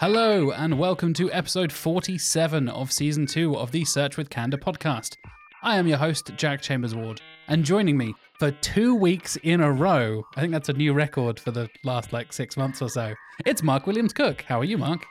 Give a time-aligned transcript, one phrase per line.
[0.00, 5.16] Hello, and welcome to episode 47 of season 2 of the Search with Candour podcast.
[5.62, 9.70] I am your host, Jack Chambers Ward, and joining me for two weeks in a
[9.70, 13.14] row, I think that's a new record for the last like six months or so,
[13.46, 14.42] it's Mark Williams Cook.
[14.42, 15.06] How are you, Mark?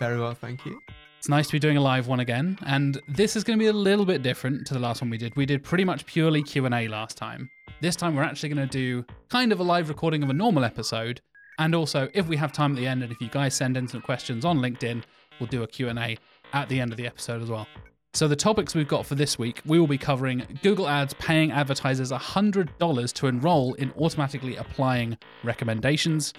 [0.00, 0.80] Very well, thank you.
[1.24, 3.68] It's nice to be doing a live one again, and this is going to be
[3.68, 5.34] a little bit different to the last one we did.
[5.36, 7.48] We did pretty much purely Q&A last time.
[7.80, 10.64] This time we're actually going to do kind of a live recording of a normal
[10.64, 11.22] episode,
[11.58, 13.88] and also, if we have time at the end, and if you guys send in
[13.88, 15.02] some questions on LinkedIn,
[15.40, 16.18] we'll do a Q&A
[16.52, 17.66] at the end of the episode as well.
[18.12, 21.52] So the topics we've got for this week, we will be covering Google Ads paying
[21.52, 26.34] advertisers $100 to enroll in automatically applying recommendations.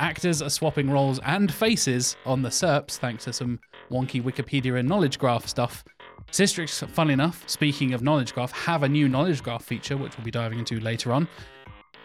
[0.00, 3.58] Actors are swapping roles and faces on the SERPs thanks to some
[3.90, 5.82] wonky Wikipedia and knowledge graph stuff.
[6.30, 10.24] Sistrix, funnily enough, speaking of knowledge graph, have a new knowledge graph feature, which we'll
[10.24, 11.26] be diving into later on.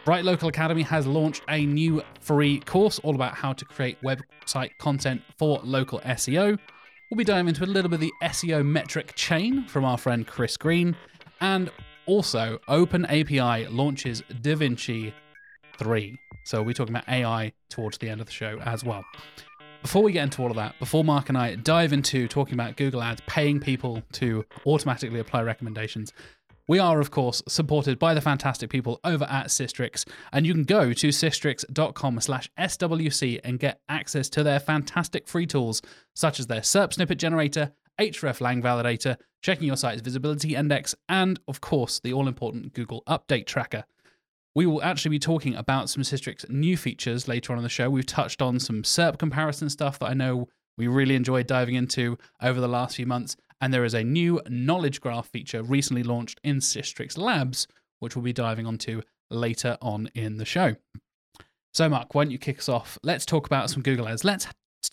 [0.05, 4.71] Bright Local Academy has launched a new free course all about how to create website
[4.79, 6.57] content for local SEO.
[7.11, 10.25] We'll be diving into a little bit of the SEO metric chain from our friend
[10.25, 10.97] Chris Green.
[11.41, 11.69] And
[12.07, 15.13] also, OpenAI launches DaVinci
[15.77, 16.19] 3.
[16.43, 19.03] So we'll be talking about AI towards the end of the show as well.
[19.81, 22.77] Before we get into all of that, before Mark and I dive into talking about
[22.77, 26.13] Google Ads paying people to automatically apply recommendations,
[26.69, 30.63] we are, of course, supported by the fantastic people over at Sistrix, and you can
[30.63, 35.81] go to sistrix.com slash SWC and get access to their fantastic free tools,
[36.15, 41.59] such as their SERP snippet generator, hreflang validator, checking your site's visibility index, and, of
[41.59, 43.83] course, the all-important Google Update Tracker.
[44.55, 47.89] We will actually be talking about some Sistrix new features later on in the show.
[47.89, 52.17] We've touched on some SERP comparison stuff that I know we really enjoyed diving into
[52.41, 56.39] over the last few months, and there is a new knowledge graph feature recently launched
[56.43, 57.67] in Sistrix Labs,
[57.99, 60.75] which we'll be diving onto later on in the show.
[61.73, 62.99] So, Mark, why don't you kick us off?
[63.01, 64.23] Let's talk about some Google Ads.
[64.23, 64.47] Let's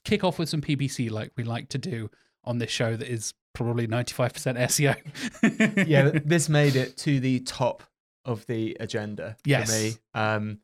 [0.04, 2.10] kick off with some PPC like we like to do
[2.44, 4.96] on this show that is probably 95%
[5.42, 5.86] SEO.
[5.86, 7.82] yeah, this made it to the top
[8.24, 9.70] of the agenda yes.
[9.70, 9.92] for me.
[10.14, 10.58] Um,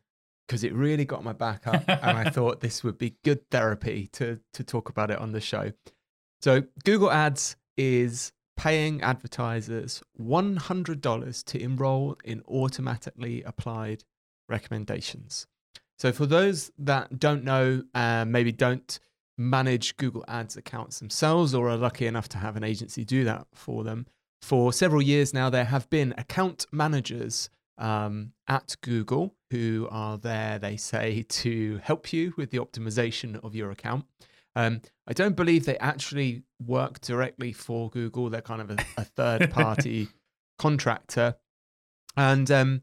[0.46, 4.08] because it really got my back up and I thought this would be good therapy
[4.12, 5.72] to to talk about it on the show.
[6.40, 14.04] So Google Ads is paying advertisers $100 to enroll in automatically applied
[14.48, 15.46] recommendations.
[15.98, 18.98] So, for those that don't know, uh, maybe don't
[19.38, 23.46] manage Google Ads accounts themselves or are lucky enough to have an agency do that
[23.54, 24.06] for them,
[24.42, 30.58] for several years now, there have been account managers um, at Google who are there,
[30.58, 34.04] they say, to help you with the optimization of your account.
[34.54, 38.30] Um, I don't believe they actually work directly for Google.
[38.30, 40.08] They're kind of a, a third party
[40.58, 41.36] contractor.
[42.16, 42.82] And um,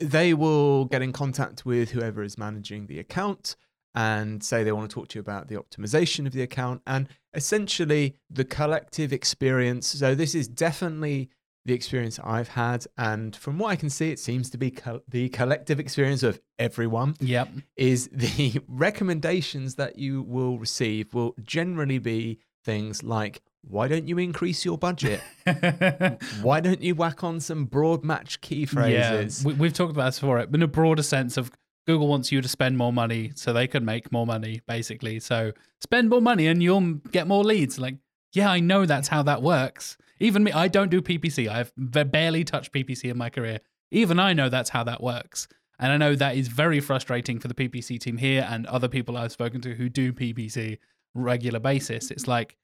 [0.00, 3.56] they will get in contact with whoever is managing the account
[3.94, 7.08] and say they want to talk to you about the optimization of the account and
[7.34, 9.86] essentially the collective experience.
[9.86, 11.30] So, this is definitely
[11.64, 12.86] the experience I've had.
[12.98, 16.40] And from what I can see, it seems to be co- the collective experience of
[16.58, 17.14] everyone.
[17.20, 17.48] Yep.
[17.76, 24.18] Is the recommendations that you will receive will generally be things like, why don't you
[24.18, 25.20] increase your budget?
[26.42, 29.44] why don't you whack on some broad match key phrases?
[29.44, 31.52] Yeah, we, have talked about this before, but in a broader sense of
[31.86, 35.18] Google wants you to spend more money so they can make more money, basically.
[35.20, 37.78] So spend more money and you'll get more leads.
[37.78, 37.96] Like,
[38.32, 39.96] yeah, I know that's how that works.
[40.20, 41.48] Even me, I don't do PPC.
[41.48, 43.60] I've barely touched PPC in my career.
[43.90, 45.48] Even I know that's how that works.
[45.78, 49.16] And I know that is very frustrating for the PPC team here and other people
[49.16, 50.78] I've spoken to who do PPC
[51.14, 52.12] regular basis.
[52.12, 52.56] It's like,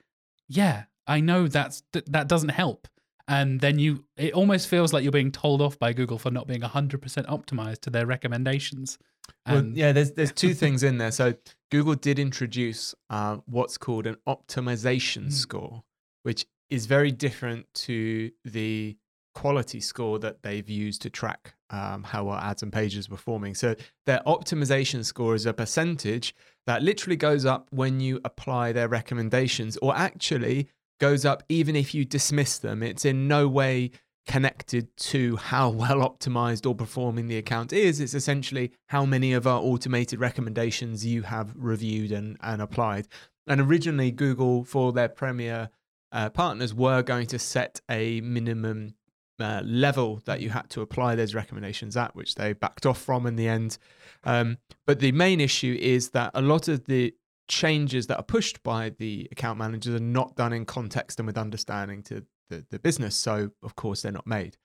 [0.46, 2.86] yeah, I know that's that doesn't help.
[3.28, 6.46] And then you, it almost feels like you're being told off by Google for not
[6.46, 8.98] being 100% optimized to their recommendations.
[9.46, 11.10] Well, yeah, there's there's two things in there.
[11.10, 11.34] So
[11.70, 15.32] Google did introduce uh, what's called an optimization mm.
[15.32, 15.84] score,
[16.22, 18.96] which is very different to the
[19.34, 23.54] quality score that they've used to track um, how our ads and pages are performing.
[23.54, 23.74] So
[24.06, 26.34] their optimization score is a percentage
[26.66, 31.94] that literally goes up when you apply their recommendations, or actually goes up even if
[31.94, 32.82] you dismiss them.
[32.82, 33.90] It's in no way
[34.26, 38.00] connected to how well optimized or performing the account is.
[38.00, 43.08] It's essentially how many of our automated recommendations you have reviewed and, and applied.
[43.46, 45.70] And originally, Google, for their premier
[46.12, 48.94] uh, partners were going to set a minimum
[49.40, 53.26] uh, level that you had to apply those recommendations at, which they backed off from
[53.26, 53.78] in the end.
[54.24, 57.14] Um, but the main issue is that a lot of the
[57.48, 61.38] changes that are pushed by the account managers are not done in context and with
[61.38, 63.16] understanding to the, the business.
[63.16, 64.56] So of course they're not made.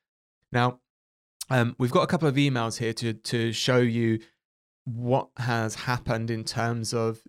[0.52, 0.80] Now,
[1.50, 4.20] um, we've got a couple of emails here to to show you
[4.86, 7.22] what has happened in terms of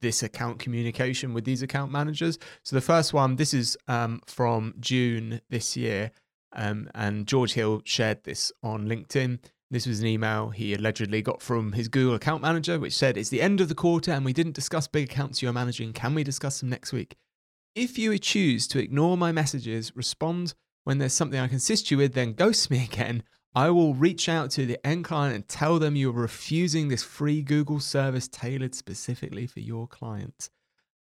[0.00, 2.38] this account communication with these account managers.
[2.62, 6.12] So the first one, this is um, from June this year,
[6.52, 9.40] um, and George Hill shared this on LinkedIn.
[9.70, 13.28] This was an email he allegedly got from his Google account manager, which said, It's
[13.28, 15.92] the end of the quarter and we didn't discuss big accounts you're managing.
[15.92, 17.16] Can we discuss them next week?
[17.74, 20.54] If you choose to ignore my messages, respond
[20.84, 23.22] when there's something I can assist you with, then ghost me again.
[23.54, 27.42] I will reach out to the end client and tell them you're refusing this free
[27.42, 30.50] Google service tailored specifically for your clients.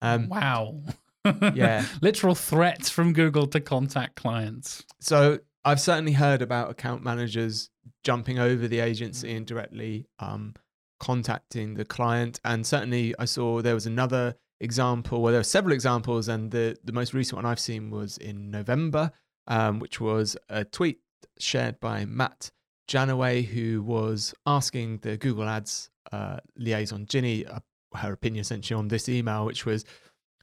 [0.02, 0.80] Um, wow.
[1.54, 1.86] yeah.
[2.02, 4.84] Literal threats from Google to contact clients.
[5.00, 7.70] So I've certainly heard about account managers
[8.02, 10.54] jumping over the agency and directly um,
[10.98, 12.40] contacting the client.
[12.44, 16.76] And certainly I saw there was another example, where there were several examples, and the,
[16.84, 19.10] the most recent one I've seen was in November,
[19.46, 21.00] um, which was a tweet
[21.38, 22.50] shared by Matt
[22.88, 27.60] Janaway, who was asking the Google Ads uh, liaison, Ginny, uh,
[27.94, 29.84] her opinion essentially on this email, which was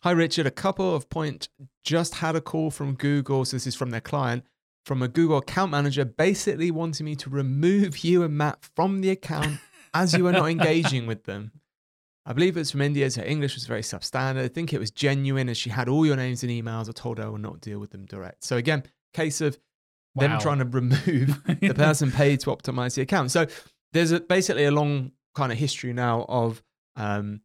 [0.03, 0.45] Hi, Richard.
[0.45, 1.49] A couple of point
[1.83, 3.45] just had a call from Google.
[3.45, 4.45] So, this is from their client,
[4.87, 9.09] from a Google account manager, basically wanting me to remove you and Matt from the
[9.09, 9.59] account
[9.93, 11.51] as you are not engaging with them.
[12.25, 14.43] I believe it's from India, so her English was very substandard.
[14.43, 16.89] I think it was genuine as she had all your names and emails.
[16.89, 18.43] I told her I would not deal with them direct.
[18.43, 19.57] So, again, case of
[20.15, 20.27] wow.
[20.27, 23.31] them trying to remove the person paid to optimize the account.
[23.31, 23.45] So
[23.93, 26.61] there's a, basically a long kind of history now of
[26.95, 27.41] um,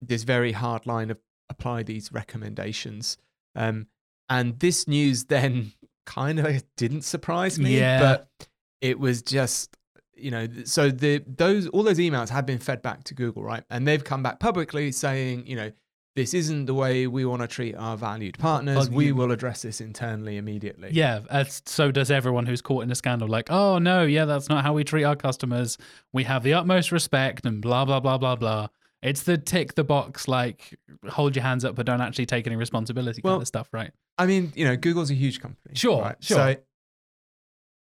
[0.00, 1.18] this very hard line of
[1.48, 3.16] apply these recommendations.
[3.54, 3.86] Um,
[4.28, 5.72] and this news then
[6.04, 8.00] kind of didn't surprise me, yeah.
[8.00, 8.48] but
[8.80, 9.76] it was just
[10.16, 13.64] you know so the those all those emails have been fed back to Google, right?
[13.70, 15.72] And they've come back publicly saying, you know,
[16.16, 18.88] this isn't the way we want to treat our valued partners.
[18.88, 20.90] we will address this internally immediately.
[20.92, 21.20] Yeah,
[21.66, 23.28] so does everyone who's caught in a scandal.
[23.28, 25.76] Like, oh no, yeah, that's not how we treat our customers.
[26.12, 28.68] We have the utmost respect and blah blah blah blah blah.
[29.04, 30.78] It's the tick the box, like
[31.08, 33.92] hold your hands up, but don't actually take any responsibility well, kind of stuff, right?
[34.16, 35.74] I mean, you know, Google's a huge company.
[35.74, 36.16] Sure, right?
[36.20, 36.36] sure.
[36.36, 36.56] So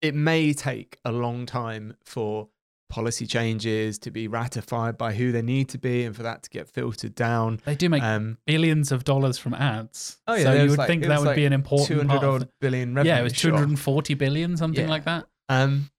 [0.00, 2.48] it may take a long time for
[2.88, 6.50] policy changes to be ratified by who they need to be and for that to
[6.50, 7.60] get filtered down.
[7.66, 10.18] They do make um, billions of dollars from ads.
[10.26, 12.48] Oh yeah, so you would like, think that would like be an important 200 odd
[12.62, 13.14] billion revenue.
[13.14, 14.90] Yeah, it was 240 billion, something yeah.
[14.90, 15.26] like that.
[15.50, 15.90] Um,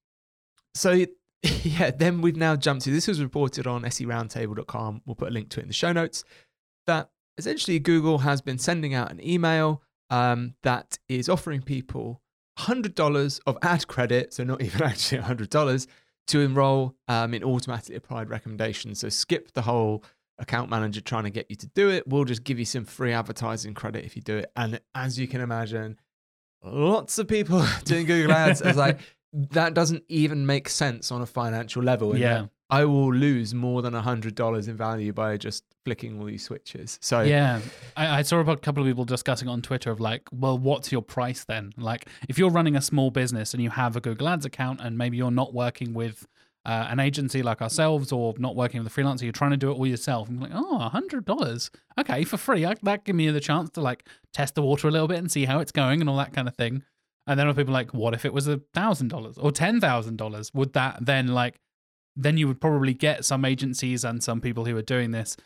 [0.73, 1.06] so
[1.63, 5.01] yeah, then we've now jumped to this was reported on seroundtable.com.
[5.05, 6.23] We'll put a link to it in the show notes.
[6.88, 12.21] That essentially Google has been sending out an email um, that is offering people
[12.59, 15.88] $100 of ad credit, so not even actually $100
[16.27, 18.99] to enroll um, in automatically applied recommendations.
[18.99, 20.03] So skip the whole
[20.37, 22.07] account manager trying to get you to do it.
[22.07, 24.51] We'll just give you some free advertising credit if you do it.
[24.55, 25.97] And as you can imagine,
[26.63, 28.99] lots of people doing Google Ads as like
[29.33, 32.18] that doesn't even make sense on a financial level.
[32.18, 32.48] Yeah.
[32.69, 36.44] I will lose more than a hundred dollars in value by just flicking all these
[36.44, 37.00] switches.
[37.01, 37.60] So yeah,
[37.98, 41.01] I, I, saw a couple of people discussing on Twitter of like, well, what's your
[41.01, 41.74] price then?
[41.78, 44.98] Like, if you're running a small business and you have a Google Ads account and
[44.98, 46.25] maybe you're not working with
[46.66, 49.69] uh, an agency like ourselves or not working with a freelancer, you're trying to do
[49.69, 50.30] it all yourself.
[50.30, 52.63] I'm like, oh, a hundred dollars, okay, for free.
[52.66, 55.30] I, that give me the chance to like test the water a little bit and
[55.30, 56.83] see how it's going and all that kind of thing.
[57.31, 60.54] And then people like, what if it was a thousand dollars or ten thousand dollars?
[60.54, 61.61] Would that then like
[62.14, 65.38] then you would probably get some agencies and some people who are doing this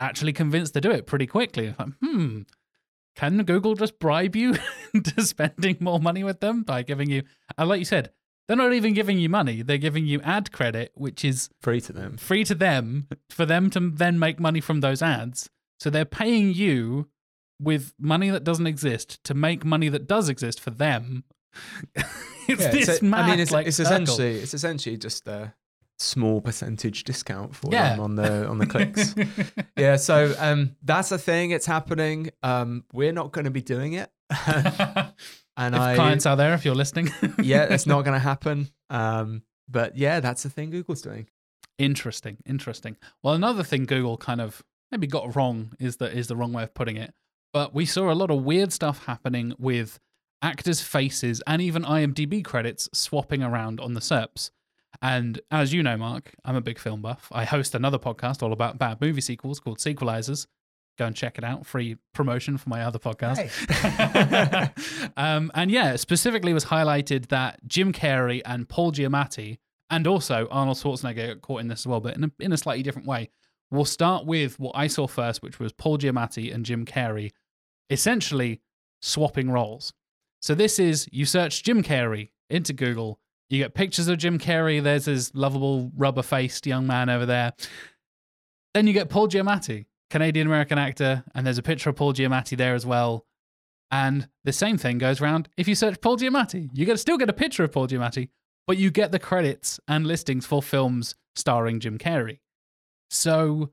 [0.00, 1.72] actually convinced to do it pretty quickly.
[1.78, 2.40] Like, hmm,
[3.14, 4.56] can Google just bribe you
[4.94, 7.22] into spending more money with them by giving you,
[7.56, 8.10] and like you said,
[8.48, 9.62] they're not even giving you money.
[9.62, 12.16] They're giving you ad credit, which is free to them.
[12.16, 15.48] Free to them for them to then make money from those ads.
[15.78, 17.08] So they're paying you
[17.60, 21.24] with money that doesn't exist to make money that does exist for them.
[22.48, 25.54] it's yeah, this mad, I mean, it's, like, it's essentially it's essentially just a
[25.98, 27.90] small percentage discount for yeah.
[27.90, 29.14] them on the on the clicks.
[29.76, 31.50] yeah, so um, that's a thing.
[31.50, 32.30] It's happening.
[32.42, 34.10] Um, we're not going to be doing it.
[34.46, 37.10] and if I, clients are there, if you're listening,
[37.42, 38.68] yeah, it's not going to happen.
[38.90, 41.28] Um, but yeah, that's the thing Google's doing.
[41.78, 42.96] Interesting, interesting.
[43.22, 46.62] Well, another thing Google kind of maybe got wrong is that is the wrong way
[46.62, 47.14] of putting it.
[47.52, 49.98] But we saw a lot of weird stuff happening with
[50.42, 54.50] actors' faces and even IMDb credits swapping around on the SERPs.
[55.00, 57.28] And as you know, Mark, I'm a big film buff.
[57.32, 60.46] I host another podcast all about bad movie sequels called Sequelizers.
[60.98, 61.64] Go and check it out.
[61.64, 63.48] Free promotion for my other podcast.
[63.48, 65.10] Hey.
[65.16, 69.58] um, and yeah, specifically was highlighted that Jim Carrey and Paul Giamatti,
[69.90, 72.56] and also Arnold Schwarzenegger got caught in this as well, but in a, in a
[72.56, 73.30] slightly different way.
[73.70, 77.32] We'll start with what I saw first, which was Paul Giamatti and Jim Carrey
[77.90, 78.60] essentially
[79.00, 79.92] swapping roles.
[80.40, 83.20] So this is you search Jim Carrey into Google,
[83.50, 84.82] you get pictures of Jim Carrey.
[84.82, 87.54] There's his lovable rubber faced young man over there.
[88.74, 92.56] Then you get Paul Giamatti, Canadian American actor, and there's a picture of Paul Giamatti
[92.56, 93.24] there as well.
[93.90, 96.68] And the same thing goes around if you search Paul Giamatti.
[96.74, 98.28] You get still get a picture of Paul Giamatti,
[98.66, 102.40] but you get the credits and listings for films starring Jim Carrey.
[103.10, 103.70] So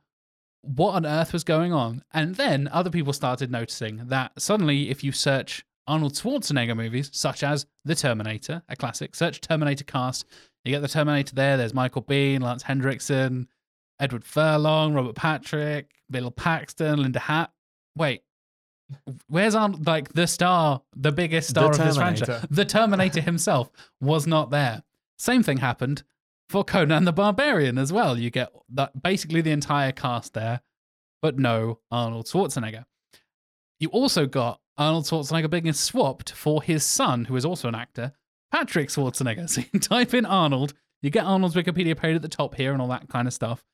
[0.61, 2.03] what on earth was going on?
[2.13, 7.43] And then other people started noticing that suddenly if you search Arnold Schwarzenegger movies, such
[7.43, 10.25] as The Terminator, a classic, search Terminator cast,
[10.63, 13.47] you get The Terminator there, there's Michael Biehn, Lance Henriksen,
[13.99, 17.51] Edward Furlong, Robert Patrick, Bill Paxton, Linda Hatt.
[17.95, 18.23] Wait,
[19.27, 22.45] where's on like the star, the biggest star The of this franchise?
[22.49, 23.69] The Terminator himself
[24.01, 24.83] was not there.
[25.17, 26.03] Same thing happened
[26.49, 28.17] for Conan the Barbarian as well.
[28.17, 30.61] You get that basically the entire cast there,
[31.21, 32.85] but no Arnold Schwarzenegger.
[33.79, 38.13] You also got Arnold Schwarzenegger being swapped for his son, who is also an actor,
[38.51, 39.49] Patrick Schwarzenegger.
[39.49, 42.81] So you type in Arnold, you get Arnold's Wikipedia page at the top here and
[42.81, 43.65] all that kind of stuff.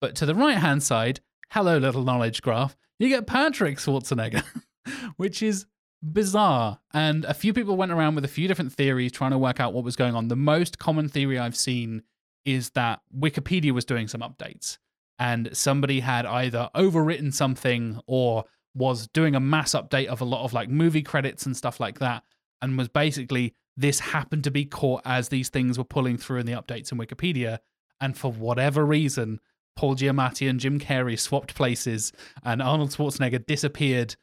[0.00, 4.44] But to the right hand side, hello, little knowledge graph, you get Patrick Schwarzenegger,
[5.16, 5.66] which is
[6.02, 6.80] bizarre.
[6.92, 9.72] And a few people went around with a few different theories trying to work out
[9.72, 10.28] what was going on.
[10.28, 12.02] The most common theory I've seen
[12.44, 14.78] is that Wikipedia was doing some updates
[15.18, 20.44] and somebody had either overwritten something or was doing a mass update of a lot
[20.44, 22.22] of like movie credits and stuff like that
[22.60, 26.46] and was basically this happened to be caught as these things were pulling through in
[26.46, 27.58] the updates in Wikipedia
[28.00, 29.40] and for whatever reason
[29.76, 34.16] Paul Giamatti and Jim Carrey swapped places and Arnold Schwarzenegger disappeared.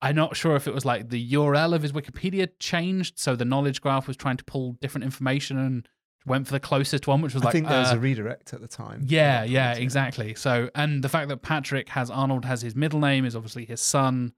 [0.00, 3.44] I'm not sure if it was like the URL of his Wikipedia changed, so the
[3.44, 5.88] knowledge graph was trying to pull different information and
[6.26, 7.98] went for the closest one, which was I like I think there was uh, a
[7.98, 9.02] redirect at the time.
[9.06, 10.34] yeah, yeah, exactly.
[10.34, 13.80] So, and the fact that Patrick has Arnold has his middle name is obviously his
[13.80, 14.32] son,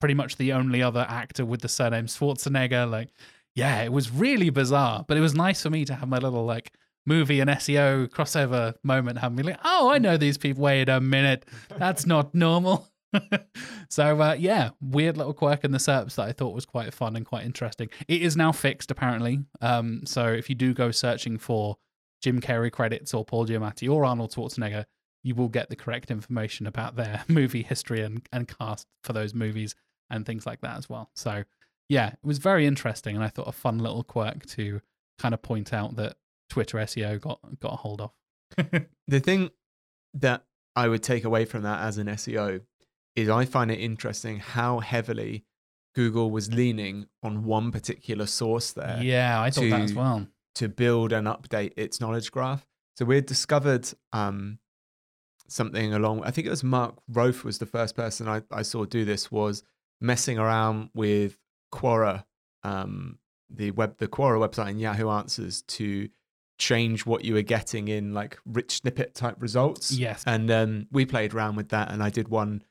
[0.00, 2.90] pretty much the only other actor with the surname Schwarzenegger.
[2.90, 3.10] Like,
[3.54, 6.44] yeah, it was really bizarre, but it was nice for me to have my little
[6.44, 6.72] like
[7.06, 10.64] movie and SEO crossover moment, having me like, oh, I know these people.
[10.64, 11.44] Wait a minute,
[11.78, 12.88] that's not normal.
[13.88, 17.16] so uh, yeah, weird little quirk in the SERPs that I thought was quite fun
[17.16, 17.88] and quite interesting.
[18.08, 19.44] It is now fixed apparently.
[19.60, 21.76] Um, so if you do go searching for
[22.22, 24.84] Jim Carrey credits or Paul Giamatti or Arnold Schwarzenegger,
[25.22, 29.34] you will get the correct information about their movie history and, and cast for those
[29.34, 29.74] movies
[30.10, 31.10] and things like that as well.
[31.14, 31.44] So
[31.88, 34.80] yeah, it was very interesting and I thought a fun little quirk to
[35.18, 36.16] kind of point out that
[36.48, 38.12] Twitter SEO got got a hold of.
[39.08, 39.50] The thing
[40.14, 40.44] that
[40.74, 42.62] I would take away from that as an SEO
[43.16, 45.44] is I find it interesting how heavily
[45.94, 50.26] Google was leaning on one particular source there yeah, I thought that as well.
[50.56, 52.66] to build and update its knowledge graph.
[52.96, 54.58] So we had discovered um,
[55.48, 56.22] something along.
[56.24, 59.32] I think it was Mark Roth was the first person I, I saw do this.
[59.32, 59.62] Was
[60.00, 61.38] messing around with
[61.72, 62.24] Quora,
[62.62, 63.18] um,
[63.50, 66.08] the web, the Quora website and Yahoo Answers to
[66.58, 69.92] change what you were getting in like rich snippet type results.
[69.92, 70.24] Yes.
[70.26, 72.62] And um, we played around with that, and I did one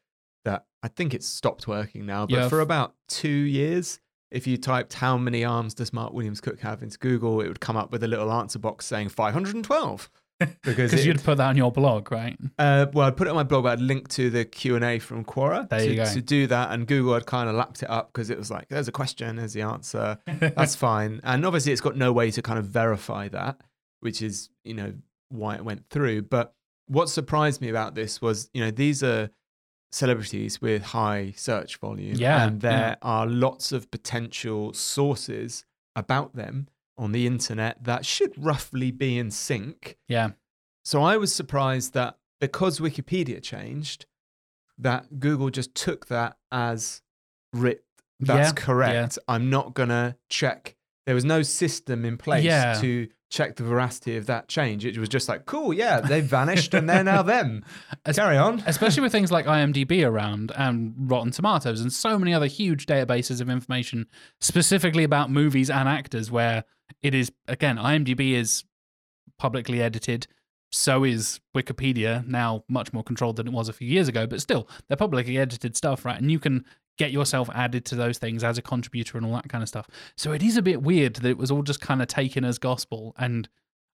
[0.46, 2.50] that I think it's stopped working now, but Yeah.
[2.50, 4.00] for about two years,
[4.32, 7.60] if you typed how many arms does Mark Williams Cook have into Google, it would
[7.60, 10.10] come up with a little answer box saying 512.
[10.64, 12.38] Because you'd put that on your blog, right?
[12.60, 14.84] uh, well, I'd put it on my blog, but I'd link to the Q and
[14.84, 16.04] A from Quora There to, you go.
[16.14, 18.68] to do that, and Google had kind of lapped it up because it was like,
[18.68, 22.42] "There's a question, there's the answer." That's fine, and obviously it's got no way to
[22.42, 23.62] kind of verify that,
[24.02, 24.94] which is you know
[25.30, 26.24] why it went through.
[26.24, 26.54] But
[26.88, 29.30] what surprised me about this was, you know, these are
[29.92, 32.96] celebrities with high search volume, Yeah, and there yeah.
[33.02, 35.66] are lots of potential sources
[35.96, 39.98] about them on the internet that should roughly be in sync.
[40.08, 40.30] yeah.
[40.84, 44.06] So I was surprised that because Wikipedia changed,
[44.78, 47.02] that Google just took that as
[47.54, 47.84] writ.
[48.20, 49.18] That's Yeah, correct.
[49.28, 50.76] I'm not gonna check.
[51.08, 52.80] There was no system in place Yeah.
[52.82, 54.86] to check the veracity of that change.
[54.86, 57.66] It was just like, cool, yeah, they vanished and they're now them.
[58.06, 58.64] Es- Carry on.
[58.66, 63.42] especially with things like IMDb around and Rotten Tomatoes and so many other huge databases
[63.42, 64.08] of information
[64.40, 66.64] specifically about movies and actors where
[67.02, 68.64] it is again IMDb is
[69.38, 70.28] publicly edited
[70.72, 74.40] so is Wikipedia now much more controlled than it was a few years ago but
[74.42, 76.64] still they're publicly edited stuff right and you can
[76.98, 79.88] get yourself added to those things as a contributor and all that kind of stuff
[80.16, 82.58] so it is a bit weird that it was all just kind of taken as
[82.58, 83.50] gospel and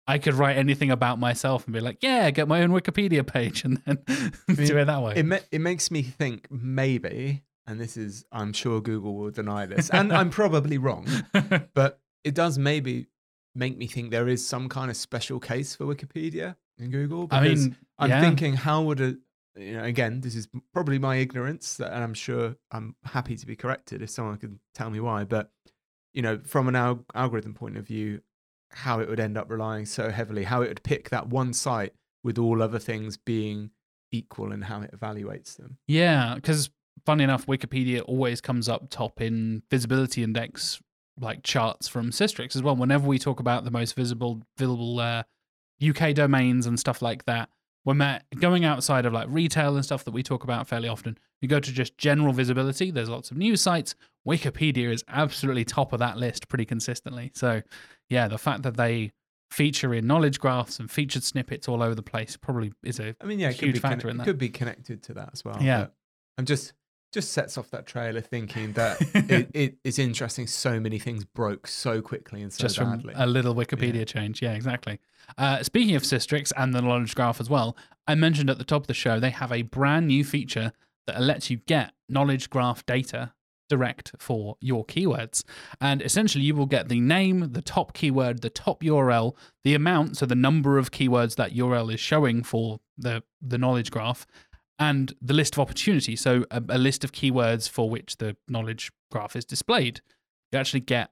[0.09, 3.63] I could write anything about myself and be like, yeah, get my own Wikipedia page
[3.67, 3.99] and then
[4.47, 5.13] do it that way.
[5.17, 9.67] It ma- it makes me think maybe, and this is I'm sure Google will deny
[9.67, 11.07] this, and I'm probably wrong,
[11.75, 13.09] but it does maybe
[13.55, 17.29] make me think there is some kind of special case for Wikipedia in Google.
[17.31, 18.21] I mean, I'm yeah.
[18.23, 19.17] thinking, how would a,
[19.59, 23.57] you know, again, this is probably my ignorance, and I'm sure I'm happy to be
[23.57, 25.25] corrected if someone can tell me why.
[25.25, 25.51] But
[26.13, 28.21] you know, from an al- algorithm point of view,
[28.71, 31.93] how it would end up relying so heavily, how it would pick that one site
[32.23, 33.71] with all other things being
[34.13, 35.79] equal and how it evaluates them.
[35.87, 36.71] Yeah, because
[37.05, 40.81] funny enough, Wikipedia always comes up top in visibility index
[41.21, 42.77] like charts from Sistrix as well.
[42.77, 45.23] Whenever we talk about the most visible, visible uh,
[45.87, 47.49] UK domains and stuff like that,
[47.89, 51.17] when we're going outside of like retail and stuff that we talk about fairly often,
[51.41, 52.91] you go to just general visibility.
[52.91, 53.95] There's lots of news sites.
[54.29, 57.33] Wikipedia is absolutely top of that list pretty consistently.
[57.35, 57.63] So,
[58.11, 59.13] yeah, the fact that they
[59.51, 63.25] feature in knowledge graphs and featured snippets all over the place probably is a I
[63.25, 64.25] mean, yeah, it could Huge be factor in that.
[64.25, 65.57] could be connected to that as well.
[65.59, 65.87] Yeah.
[66.37, 66.75] I'm just
[67.13, 70.47] just sets off that trailer thinking that it, it, it's interesting.
[70.47, 73.15] So many things broke so quickly and so just from badly.
[73.17, 74.43] a little Wikipedia change.
[74.43, 74.99] Yeah, exactly.
[75.37, 78.83] Uh, speaking of Sistrix and the knowledge graph as well, I mentioned at the top
[78.83, 80.73] of the show they have a brand new feature
[81.07, 83.33] that lets you get knowledge graph data
[83.69, 85.45] direct for your keywords.
[85.81, 90.17] And essentially, you will get the name, the top keyword, the top URL, the amount,
[90.17, 94.27] so the number of keywords that URL is showing for the, the knowledge graph,
[94.79, 96.21] and the list of opportunities.
[96.21, 100.01] So, a, a list of keywords for which the knowledge graph is displayed.
[100.53, 101.11] You actually get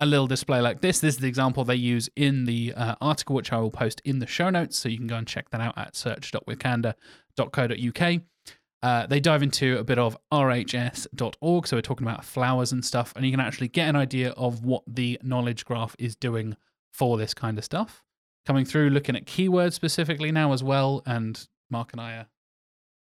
[0.00, 0.98] a little display like this.
[0.98, 4.18] This is the example they use in the uh, article, which I will post in
[4.18, 4.76] the show notes.
[4.76, 8.20] So you can go and check that out at search.withcandour.co.uk.
[8.82, 11.68] Uh, they dive into a bit of rhs.org.
[11.68, 13.12] So we're talking about flowers and stuff.
[13.14, 16.56] And you can actually get an idea of what the knowledge graph is doing
[16.92, 18.02] for this kind of stuff.
[18.44, 21.00] Coming through, looking at keywords specifically now as well.
[21.06, 22.26] And Mark and I are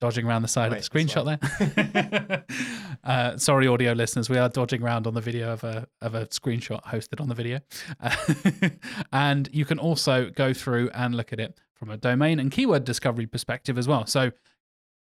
[0.01, 2.45] dodging around the side Wait, of the screenshot there.
[3.05, 6.27] uh, sorry, audio listeners, we are dodging around on the video of a of a
[6.27, 7.61] screenshot hosted on the video,
[8.01, 8.17] Uh,
[9.13, 12.85] and you can also go through and look at it from a domain and keyword
[12.85, 14.07] discovery perspective as well.
[14.07, 14.33] So.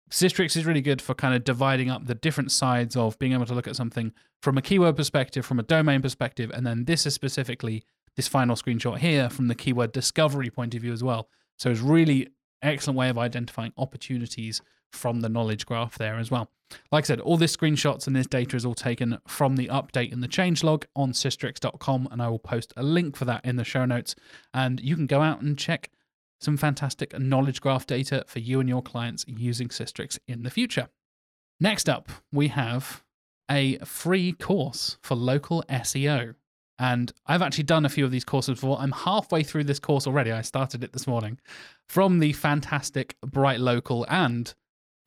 [0.09, 3.45] Sistrix is really good for kind of dividing up the different sides of being able
[3.45, 7.05] to look at something from a keyword perspective, from a domain perspective, and then this
[7.05, 7.85] is specifically
[8.17, 11.29] this final screenshot here from the keyword discovery point of view as well.
[11.57, 12.27] So it's really
[12.61, 16.49] excellent way of identifying opportunities from the knowledge graph there as well.
[16.91, 20.11] Like I said, all this screenshots and this data is all taken from the update
[20.13, 23.63] in the changelog on sistrix.com, and I will post a link for that in the
[23.63, 24.15] show notes.
[24.53, 25.89] And you can go out and check
[26.39, 30.89] some fantastic knowledge graph data for you and your clients using Sistrix in the future.
[31.59, 33.03] Next up, we have
[33.49, 36.35] a free course for local SEO.
[36.79, 38.79] And I've actually done a few of these courses before.
[38.79, 40.31] I'm halfway through this course already.
[40.31, 41.37] I started it this morning
[41.87, 44.51] from the fantastic Bright Local and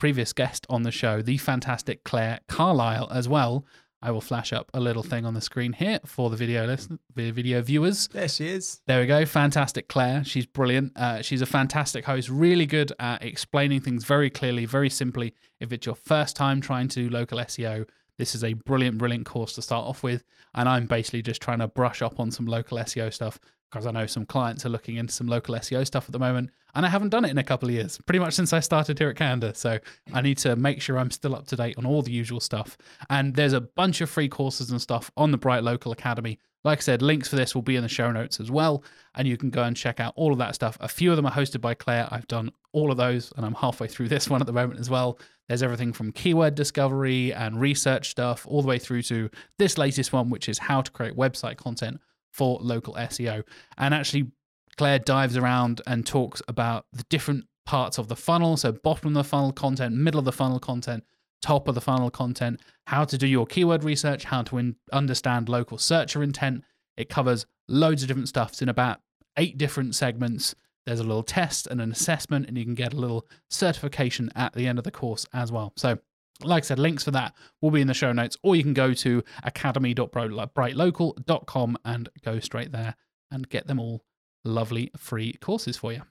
[0.05, 3.64] previous guest on the show, the fantastic Claire Carlisle as well.
[4.03, 6.99] I will flash up a little thing on the screen here for the video listen,
[7.14, 8.09] the video viewers.
[8.09, 8.83] there she is.
[8.87, 9.25] There we go.
[9.25, 10.23] Fantastic, Claire.
[10.23, 10.95] She's brilliant.
[10.95, 15.33] Uh, she's a fantastic host, really good at explaining things very clearly, very simply.
[15.59, 17.88] If it's your first time trying to do local SEO,
[18.19, 20.23] this is a brilliant, brilliant course to start off with.
[20.55, 23.40] And I'm basically just trying to brush up on some local SEO stuff
[23.75, 26.51] because I know some clients are looking into some local SEO stuff at the moment.
[26.77, 28.99] And I haven't done it in a couple of years, pretty much since I started
[28.99, 29.55] here at Candour.
[29.55, 29.81] So
[30.13, 32.77] I need to make sure I'm still up to date on all the usual stuff.
[33.11, 36.39] And there's a bunch of free courses and stuff on the Bright Local Academy.
[36.63, 38.85] Like I said, links for this will be in the show notes as well.
[39.17, 40.77] And you can go and check out all of that stuff.
[40.81, 42.09] A few of them are hosted by Claire.
[42.13, 44.89] I've done all of those, and I'm halfway through this one at the moment as
[44.89, 45.19] well.
[45.49, 50.13] There's everything from keyword discovery and research stuff, all the way through to this latest
[50.13, 52.01] one, which is how to create website content
[52.35, 53.44] for local SEO.
[53.79, 54.33] And actually,
[54.77, 58.57] Claire dives around and talks about the different parts of the funnel.
[58.57, 61.05] So, bottom of the funnel content, middle of the funnel content,
[61.40, 65.49] top of the funnel content, how to do your keyword research, how to in- understand
[65.49, 66.64] local searcher intent.
[66.97, 68.51] It covers loads of different stuff.
[68.51, 69.01] It's in about
[69.37, 70.55] eight different segments.
[70.87, 74.55] There's a little test and an assessment, and you can get a little certification at
[74.55, 75.73] the end of the course as well.
[75.77, 75.99] So,
[76.42, 78.75] like I said, links for that will be in the show notes, or you can
[78.75, 82.97] go to academy.brightlocal.com and go straight there
[83.31, 84.05] and get them all
[84.44, 86.03] lovely free courses for you.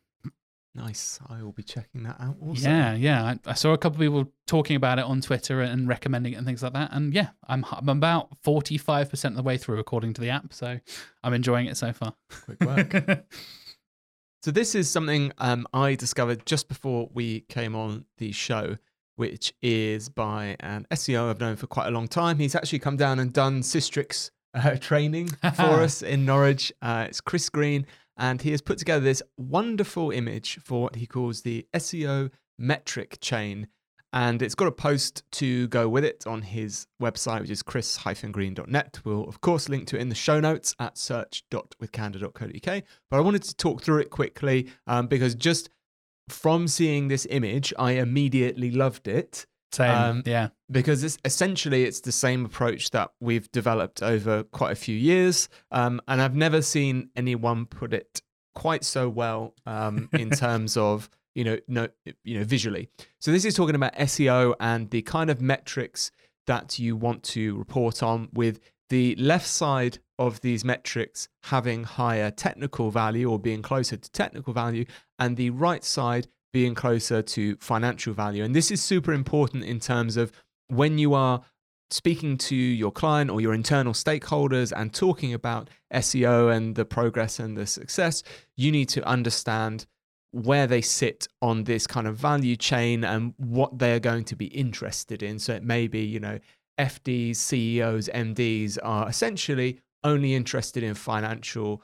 [0.75, 1.19] Nice.
[1.27, 2.67] I will be checking that out also.
[2.67, 3.23] Yeah, yeah.
[3.23, 6.37] I, I saw a couple of people talking about it on Twitter and recommending it
[6.37, 6.89] and things like that.
[6.91, 10.51] And yeah, I'm, I'm about 45% of the way through according to the app.
[10.51, 10.79] So
[11.23, 12.15] I'm enjoying it so far.
[12.45, 13.25] Quick work.
[14.43, 18.75] So this is something um, I discovered just before we came on the show,
[19.15, 22.39] which is by an SEO I've known for quite a long time.
[22.39, 26.71] He's actually come down and done Sistrix uh, training for us in Norwich.
[26.81, 27.85] Uh, it's Chris Green,
[28.17, 33.17] and he has put together this wonderful image for what he calls the SEO metric
[33.21, 33.67] chain.
[34.15, 38.99] And it's got a post to go with it on his website, which is chris-green.net.
[39.03, 42.83] We'll, of course, link to it in the show notes at search.withcandour.co.uk.
[43.09, 45.69] But I wanted to talk through it quickly um, because just
[46.29, 49.45] from seeing this image, I immediately loved it.
[49.73, 49.89] Same.
[49.89, 50.49] Um, yeah.
[50.69, 55.49] because it's essentially it's the same approach that we've developed over quite a few years
[55.71, 58.21] um, and i've never seen anyone put it
[58.53, 61.87] quite so well um, in terms of you know no
[62.23, 62.87] you know visually
[63.19, 66.11] so this is talking about seo and the kind of metrics
[66.45, 68.59] that you want to report on with
[68.89, 74.53] the left side of these metrics having higher technical value or being closer to technical
[74.53, 74.85] value
[75.19, 78.43] and the right side being closer to financial value.
[78.43, 80.31] And this is super important in terms of
[80.67, 81.41] when you are
[81.89, 87.39] speaking to your client or your internal stakeholders and talking about SEO and the progress
[87.39, 88.23] and the success,
[88.55, 89.85] you need to understand
[90.31, 94.47] where they sit on this kind of value chain and what they're going to be
[94.47, 95.37] interested in.
[95.37, 96.39] So it may be, you know,
[96.79, 101.83] FDs, CEOs, MDs are essentially only interested in financial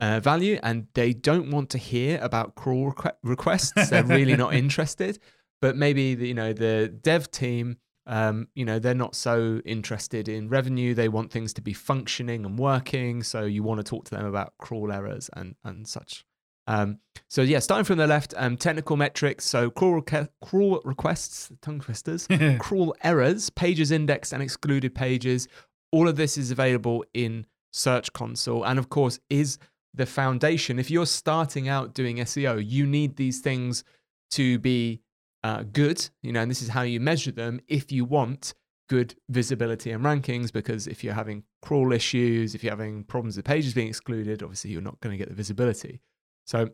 [0.00, 3.90] uh, value and they don't want to hear about crawl requ- requests.
[3.90, 5.18] They're really not interested.
[5.60, 10.28] But maybe the, you know the dev team, um, you know, they're not so interested
[10.28, 10.94] in revenue.
[10.94, 13.22] They want things to be functioning and working.
[13.22, 16.24] So you want to talk to them about crawl errors and and such.
[16.66, 19.44] Um, so yeah, starting from the left, um, technical metrics.
[19.44, 22.26] So crawl, reque- crawl requests, tongue twisters,
[22.58, 25.48] crawl errors, pages indexed and excluded pages.
[25.92, 29.58] All of this is available in Search Console, and of course is
[29.94, 30.78] the foundation.
[30.78, 33.84] If you're starting out doing SEO, you need these things
[34.32, 35.00] to be
[35.42, 37.60] uh, good, you know, and this is how you measure them.
[37.68, 38.54] If you want
[38.88, 43.44] good visibility and rankings, because if you're having crawl issues, if you're having problems with
[43.44, 46.00] pages being excluded, obviously you're not going to get the visibility.
[46.46, 46.70] So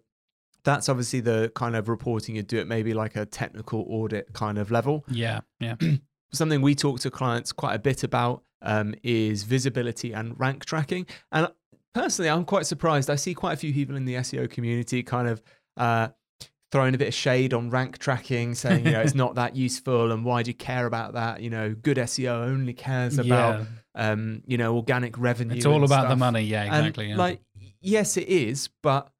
[0.65, 4.59] that's obviously the kind of reporting you do it maybe like a technical audit kind
[4.59, 5.05] of level.
[5.09, 5.41] Yeah.
[5.61, 5.77] Yeah.
[6.37, 11.07] Something we talk to clients quite a bit about um, is visibility and rank tracking.
[11.33, 11.49] And
[11.95, 13.11] personally, I'm quite surprised.
[13.11, 15.43] I see quite a few people in the SEO community kind of
[15.77, 16.09] uh,
[16.73, 20.13] throwing a bit of shade on rank tracking, saying, you know, it's not that useful
[20.13, 21.41] and why do you care about that?
[21.41, 24.11] You know, good SEO only cares about, Yeah.
[24.11, 25.57] um, you know, organic revenue.
[25.57, 26.43] It's all about the money.
[26.43, 27.11] Yeah, exactly.
[27.11, 27.17] yeah.
[27.17, 27.41] Like,
[27.81, 29.11] yes, it is, but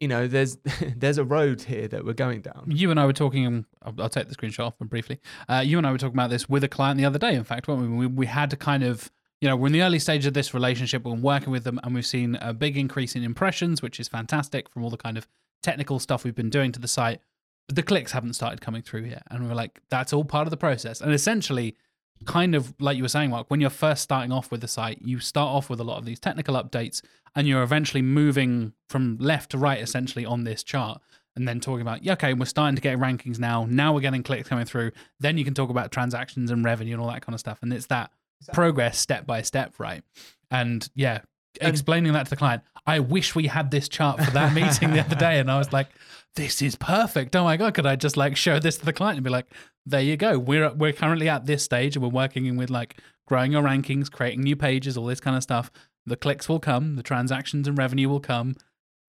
[0.00, 0.58] you know, there's
[0.96, 2.64] there's a road here that we're going down.
[2.66, 5.20] you and I were talking, um, I'll, I'll take the screenshot off briefly.
[5.48, 7.44] Uh, you and I were talking about this with a client the other day, in
[7.44, 7.88] fact, weren't we?
[7.88, 9.10] We, we had to kind of,
[9.40, 11.94] you know, we're in the early stage of this relationship, we're working with them, and
[11.94, 15.28] we've seen a big increase in impressions, which is fantastic from all the kind of
[15.62, 17.20] technical stuff we've been doing to the site.
[17.68, 19.22] But the clicks haven't started coming through yet.
[19.30, 21.00] And we're like, that's all part of the process.
[21.00, 21.76] And essentially,
[22.26, 24.98] kind of like you were saying, Mark, when you're first starting off with the site,
[25.02, 27.02] you start off with a lot of these technical updates
[27.34, 31.00] and you're eventually moving from left to right essentially on this chart
[31.36, 33.66] and then talking about yeah, okay we're starting to get rankings now.
[33.68, 34.92] Now we're getting clicks coming through.
[35.20, 37.58] Then you can talk about transactions and revenue and all that kind of stuff.
[37.62, 38.10] And it's that
[38.52, 40.02] progress step by step right?
[40.50, 41.20] And yeah
[41.60, 44.92] And- explaining that to the client i wish we had this chart for that meeting
[44.92, 45.38] the other day.
[45.38, 45.88] And i was like
[46.36, 49.16] this is perfect oh my god could i just like show this to the client
[49.16, 49.46] and be like
[49.86, 52.98] there you go we're we're currently at this stage and we're working in with like
[53.26, 55.70] growing your rankings creating new pages all this kind of stuff
[56.06, 58.56] the clicks will come, the transactions and revenue will come.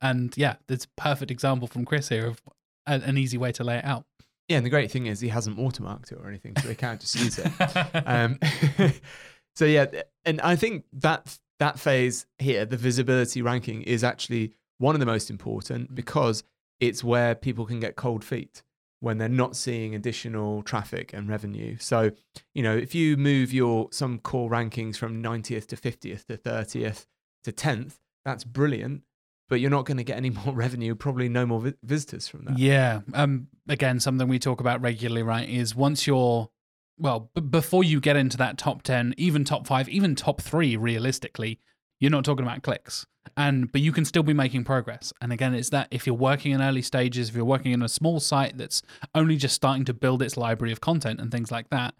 [0.01, 2.41] And yeah, that's a perfect example from Chris here of
[2.87, 4.05] an easy way to lay it out.
[4.47, 6.99] Yeah, and the great thing is he hasn't watermarked it or anything, so they can't
[6.99, 7.51] just use it.
[8.05, 8.39] Um,
[9.55, 9.85] so yeah,
[10.25, 15.05] and I think that that phase here, the visibility ranking, is actually one of the
[15.05, 16.43] most important because
[16.81, 18.63] it's where people can get cold feet
[18.99, 21.77] when they're not seeing additional traffic and revenue.
[21.79, 22.11] So,
[22.53, 27.05] you know, if you move your some core rankings from 90th to 50th to 30th
[27.45, 29.03] to 10th, that's brilliant,
[29.49, 32.45] but you're not going to get any more revenue, probably no more vi- visitors from
[32.45, 32.59] that.
[32.59, 33.01] yeah.
[33.13, 33.47] Um.
[33.69, 35.47] Again, something we talk about regularly, right?
[35.47, 36.49] Is once you're
[36.97, 40.75] well, b- before you get into that top ten, even top five, even top three,
[40.75, 41.59] realistically,
[42.01, 43.05] you're not talking about clicks.
[43.37, 45.13] And but you can still be making progress.
[45.21, 47.87] And again, it's that if you're working in early stages, if you're working in a
[47.87, 48.81] small site that's
[49.15, 51.93] only just starting to build its library of content and things like that,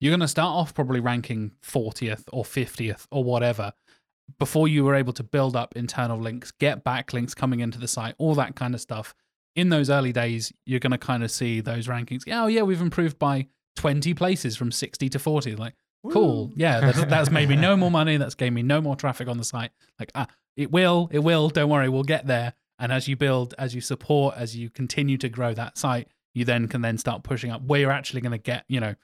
[0.00, 3.72] you're going to start off probably ranking 40th or 50th or whatever
[4.38, 8.14] before you were able to build up internal links, get backlinks coming into the site,
[8.18, 9.14] all that kind of stuff.
[9.54, 12.22] In those early days, you're going to kind of see those rankings.
[12.28, 15.54] Oh, yeah, we've improved by 20 places from 60 to 40.
[15.54, 15.74] Like,
[16.12, 16.52] cool.
[16.54, 18.16] Yeah, that's, that's made me no more money.
[18.16, 19.70] That's gave me no more traffic on the site.
[19.98, 21.48] Like, ah, it will, it will.
[21.48, 22.54] Don't worry, we'll get there.
[22.78, 26.44] And as you build, as you support, as you continue to grow that site, you
[26.44, 28.94] then can then start pushing up where you're actually going to get, you know,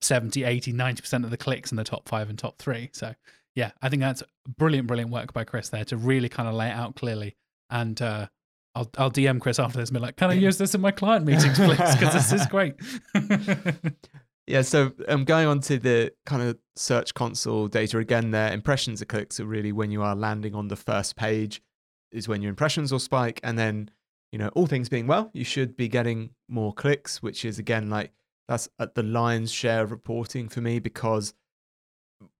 [0.00, 2.90] 70, 80, 90% of the clicks in the top five and top three.
[2.92, 3.14] So,
[3.54, 4.22] yeah, I think that's
[4.56, 7.36] brilliant, brilliant work by Chris there to really kind of lay it out clearly.
[7.68, 8.28] And uh,
[8.74, 10.90] I'll, I'll DM Chris after this and be like, can I use this in my
[10.90, 11.76] client meetings, please?
[11.76, 12.74] Because this is great.
[14.48, 19.02] Yeah, so um, going on to the kind of search console data again, there impressions
[19.02, 21.60] of clicks are really when you are landing on the first page
[22.12, 23.90] is when your impressions will spike, and then
[24.32, 27.90] you know all things being well, you should be getting more clicks, which is again
[27.90, 28.12] like
[28.48, 31.34] that's at the lion's share of reporting for me because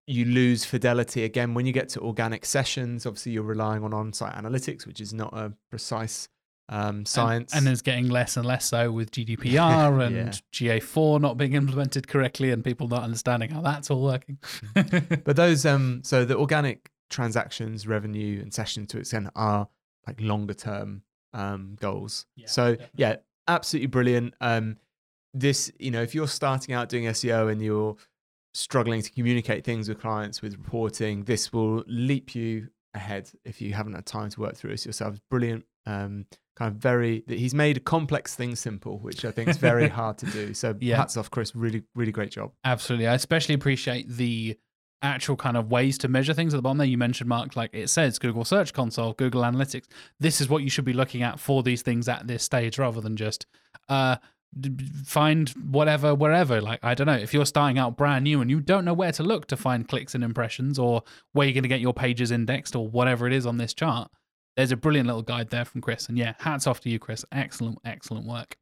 [0.07, 3.05] you lose fidelity again when you get to organic sessions.
[3.05, 6.31] Obviously, you're relying on on-site analytics, which is not a precise
[6.71, 7.55] um, science.
[7.55, 10.79] And, and is getting less and less so with GDPR and Yeah.
[10.79, 14.39] GA4 not being implemented correctly and people not understanding how that's all working.
[15.25, 19.69] but those um so the organic transactions revenue and sessions to extent are
[20.07, 21.03] like longer term
[21.33, 22.91] um goals Yeah, so definitely.
[22.97, 24.77] yeah absolutely brilliant um
[25.35, 27.97] this you know if you're starting out doing seo and you're
[28.55, 33.73] struggling to communicate things with clients with reporting this will leap you ahead if you
[33.75, 37.55] haven't had time to work through this yourself It's brilliant um kind of very he's
[37.55, 40.97] made complex things simple which i think is very hard to do so Yeah.
[40.97, 43.07] hats off chris really really great job Absolutely.
[43.07, 44.59] I especially appreciate the
[45.01, 46.87] actual kind of ways to measure things at the bottom there.
[46.89, 49.85] You mentioned, Mark, like it says Google Search Console, Google Analytics.
[50.19, 53.01] This is what you should be looking at for these things at this stage rather
[53.01, 53.47] than just
[53.89, 54.17] uh,
[55.05, 56.61] find whatever, wherever.
[56.61, 59.13] Like, I don't know, if you're starting out brand new and you don't know where
[59.13, 62.31] to look to find clicks and impressions or where you're going to get your pages
[62.31, 64.11] indexed or whatever it is on this chart,
[64.59, 66.09] there's a brilliant little guide there from Chris.
[66.09, 67.25] And yeah, hats off to you, Chris.
[67.31, 68.57] Excellent, excellent work.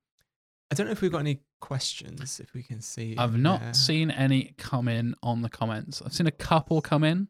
[0.70, 2.38] I don't know if we've got any questions.
[2.38, 3.72] If we can see, I've not there.
[3.72, 6.02] seen any come in on the comments.
[6.04, 7.28] I've seen a couple come in,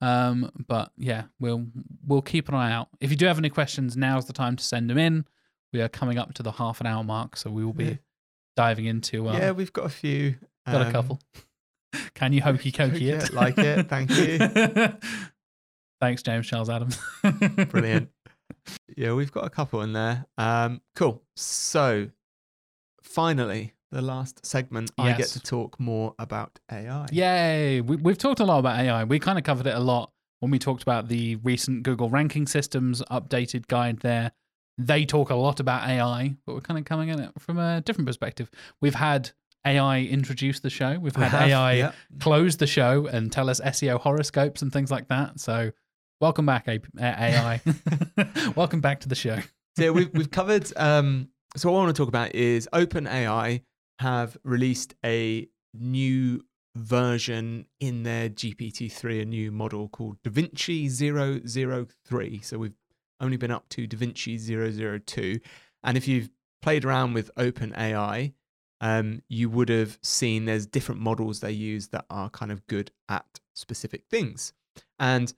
[0.00, 1.66] um, but yeah, we'll
[2.06, 2.86] we'll keep an eye out.
[3.00, 5.24] If you do have any questions, now's the time to send them in.
[5.72, 7.94] We are coming up to the half an hour mark, so we will be Yeah.
[8.54, 9.28] diving into.
[9.28, 10.36] Uh, yeah, we've got a few.
[10.66, 11.20] got a um, couple.
[12.14, 13.32] Can you hokey cokey yeah, it?
[13.32, 14.38] like it, thank you.
[16.04, 17.00] Thanks, James Charles Adams.
[17.70, 18.10] Brilliant.
[18.94, 20.26] yeah, we've got a couple in there.
[20.36, 21.22] Um, cool.
[21.34, 22.10] So,
[23.02, 27.06] finally, the last segment, I get to talk more about AI.
[27.10, 27.80] Yay!
[27.80, 29.04] We, we've talked a lot about AI.
[29.04, 32.46] We kind of covered it a lot when we talked about the recent Google ranking
[32.46, 34.32] systems updated guide there.
[34.76, 37.80] They talk a lot about AI, but we're kind of coming at it from a
[37.80, 38.50] different perspective.
[38.82, 39.30] We've had
[39.66, 41.92] AI introduce the show, we've We had have, AI yeah.
[42.20, 45.40] close the show and tell us SEO horoscopes and things like that.
[45.40, 45.72] So,
[46.20, 47.60] welcome back, AI.
[48.56, 49.38] welcome back to the show.
[49.76, 50.70] So we've we've covered.
[50.76, 53.62] Um, so what I want to talk about is OpenAI
[54.00, 56.44] have released a new
[56.76, 60.90] version in their GPT-3, a new model called DaVinci
[62.08, 62.40] 003.
[62.42, 62.74] So we've
[63.20, 65.40] only been up to DaVinci 002,
[65.84, 66.30] and if you've
[66.62, 68.32] played around with OpenAI,
[68.80, 72.90] um, you would have seen there's different models they use that are kind of good
[73.08, 74.52] at specific things.
[74.98, 75.32] And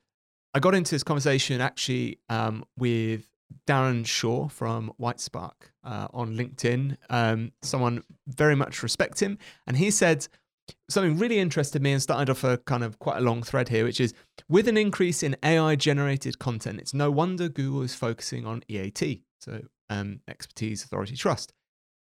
[0.57, 3.29] I got into this conversation actually um, with
[3.69, 5.53] Darren Shaw from Whitespark
[5.85, 6.97] uh, on LinkedIn.
[7.11, 10.27] Um, someone very much respect him, and he said
[10.88, 13.85] something really interested me and started off a kind of quite a long thread here,
[13.85, 14.14] which is
[14.49, 19.21] with an increase in AI generated content, it's no wonder Google is focusing on EAT,
[19.38, 21.53] so um, expertise, authority, trust.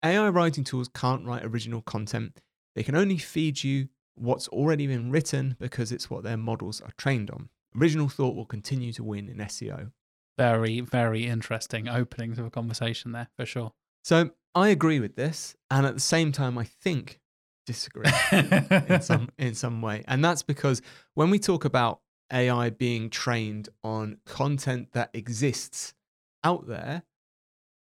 [0.04, 2.38] AI writing tools can't write original content;
[2.74, 6.92] they can only feed you what's already been written because it's what their models are
[6.98, 7.48] trained on.
[7.78, 9.92] Original thought will continue to win in SEO.
[10.38, 13.72] Very, very interesting opening to a conversation there for sure.
[14.04, 17.20] So I agree with this, and at the same time, I think
[17.64, 20.82] disagree in some in some way, and that's because
[21.14, 22.00] when we talk about
[22.32, 25.94] AI being trained on content that exists
[26.42, 27.02] out there,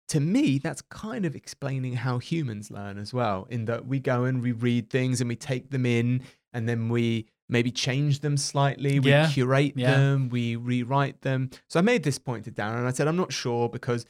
[0.08, 3.46] to me, that's kind of explaining how humans learn as well.
[3.48, 6.88] In that we go and we read things and we take them in, and then
[6.88, 9.96] we maybe change them slightly, we Yeah, curate yeah.
[9.96, 11.50] them, we rewrite them.
[11.68, 14.06] So I made this point to Darren, and I said I'm not sure because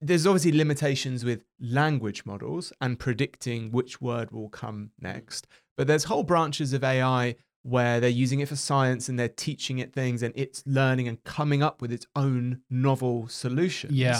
[0.00, 5.46] there's obviously limitations with language models and predicting which word will come next.
[5.76, 9.78] But there's whole branches of AI where they're using it for science and they're teaching
[9.78, 13.92] it things and it's learning and coming up with its own novel solutions.
[13.92, 14.18] Yeah.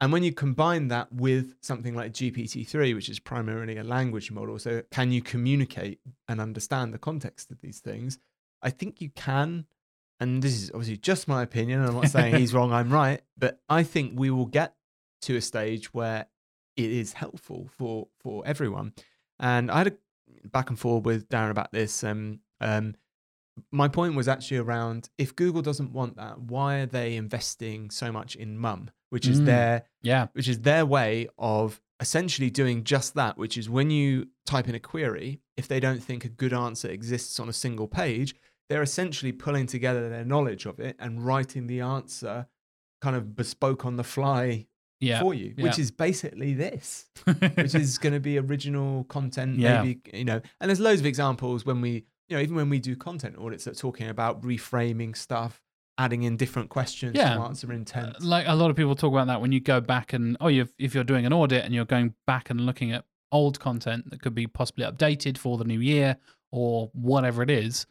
[0.00, 4.58] And when you combine that with something like GPT-3, which is primarily a language model,
[4.58, 8.18] so can you communicate and understand the context of these things?
[8.62, 9.66] I think you can.
[10.20, 11.84] And this is obviously just my opinion.
[11.84, 13.22] I'm not saying he's wrong, I'm right.
[13.38, 14.74] But I think we will get
[15.22, 16.26] to a stage where
[16.76, 18.92] it is helpful for for everyone.
[19.38, 22.04] And I had a back and forth with Darren about this.
[22.04, 22.94] Um, um,
[23.70, 28.10] my point was actually around if Google doesn't want that, why are they investing so
[28.10, 29.44] much in MUM, which is Mm.
[29.46, 29.72] their
[30.02, 30.26] yeah.
[30.32, 34.74] which is their way of essentially doing just that, which is when you type in
[34.74, 38.34] a query, if they don't think a good answer exists on a single page,
[38.68, 42.46] they're essentially pulling together their knowledge of it and writing the answer
[43.00, 44.66] kind of bespoke on the fly
[45.00, 45.20] Yeah.
[45.20, 45.82] for you, which yeah.
[45.84, 47.06] is basically this,
[47.54, 49.82] which is going to be original content, Yeah.
[49.82, 51.92] maybe, you know, and there's loads of examples when we,
[52.28, 55.60] you know, even when we do content audits that are talking about reframing stuff,
[55.98, 57.34] adding in different questions Yeah.
[57.36, 58.16] to answer intent.
[58.16, 60.48] Uh, like a lot of people talk about that when you go back and oh,
[60.48, 64.10] you if you're doing an audit and you're going back and looking at old content
[64.10, 66.16] that could be possibly updated for the new year
[66.52, 67.86] or whatever it is,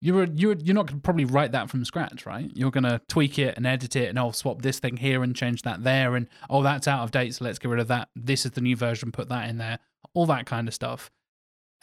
[0.00, 2.50] you're you're you're not going to probably write that from scratch, right?
[2.54, 5.34] You're going to tweak it and edit it, and I'll swap this thing here and
[5.34, 8.08] change that there, and oh that's out of date, so let's get rid of that.
[8.14, 9.78] This is the new version, put that in there,
[10.12, 11.10] all that kind of stuff.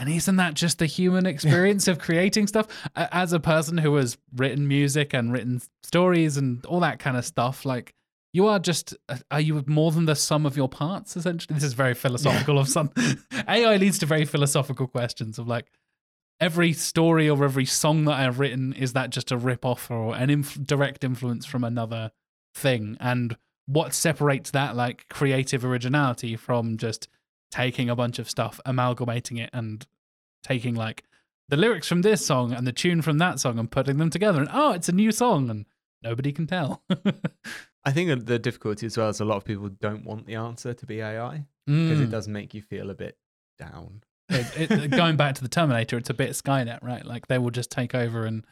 [0.01, 2.65] And isn't that just the human experience of creating stuff?
[2.95, 7.23] As a person who has written music and written stories and all that kind of
[7.23, 7.93] stuff, like
[8.33, 11.53] you are just, uh, are you more than the sum of your parts, essentially?
[11.53, 12.89] This is very philosophical of some.
[13.47, 15.67] AI leads to very philosophical questions of like,
[16.39, 20.15] every story or every song that I've written, is that just a rip off or
[20.15, 22.09] an inf- direct influence from another
[22.55, 22.97] thing?
[22.99, 23.37] And
[23.67, 27.07] what separates that like creative originality from just
[27.51, 29.85] taking a bunch of stuff, amalgamating it, and
[30.43, 31.03] taking like
[31.49, 34.39] the lyrics from this song and the tune from that song and putting them together,
[34.39, 35.65] and oh, it's a new song, and
[36.01, 36.81] nobody can tell.
[37.83, 40.73] I think the difficulty as well is a lot of people don't want the answer
[40.73, 42.03] to be AI because Mm.
[42.03, 43.17] it does make you feel a bit
[43.59, 44.01] down.
[44.29, 47.05] It- it- going back to the Terminator, it's a bit Skynet, right?
[47.05, 48.45] Like they will just take over and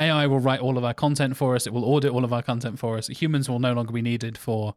[0.00, 1.66] AI will write all of our content for us.
[1.66, 3.08] It will audit all of our content for us.
[3.08, 4.74] Humans will no longer be needed for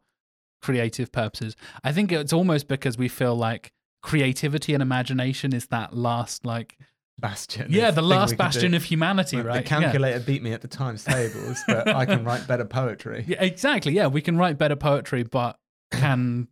[0.62, 1.56] creative purposes.
[1.84, 6.78] I think it's almost because we feel like creativity and imagination is that last, like,
[7.20, 7.66] Bastion.
[7.70, 9.52] yeah, the last bastion of humanity, Like, right?
[9.56, 9.80] The Yeah.
[9.80, 13.24] calculator beat me at the times tables, but I can write better poetry.
[13.28, 13.92] Yeah, exactly.
[13.92, 15.58] Yeah, we can write better poetry, but
[15.90, 16.48] can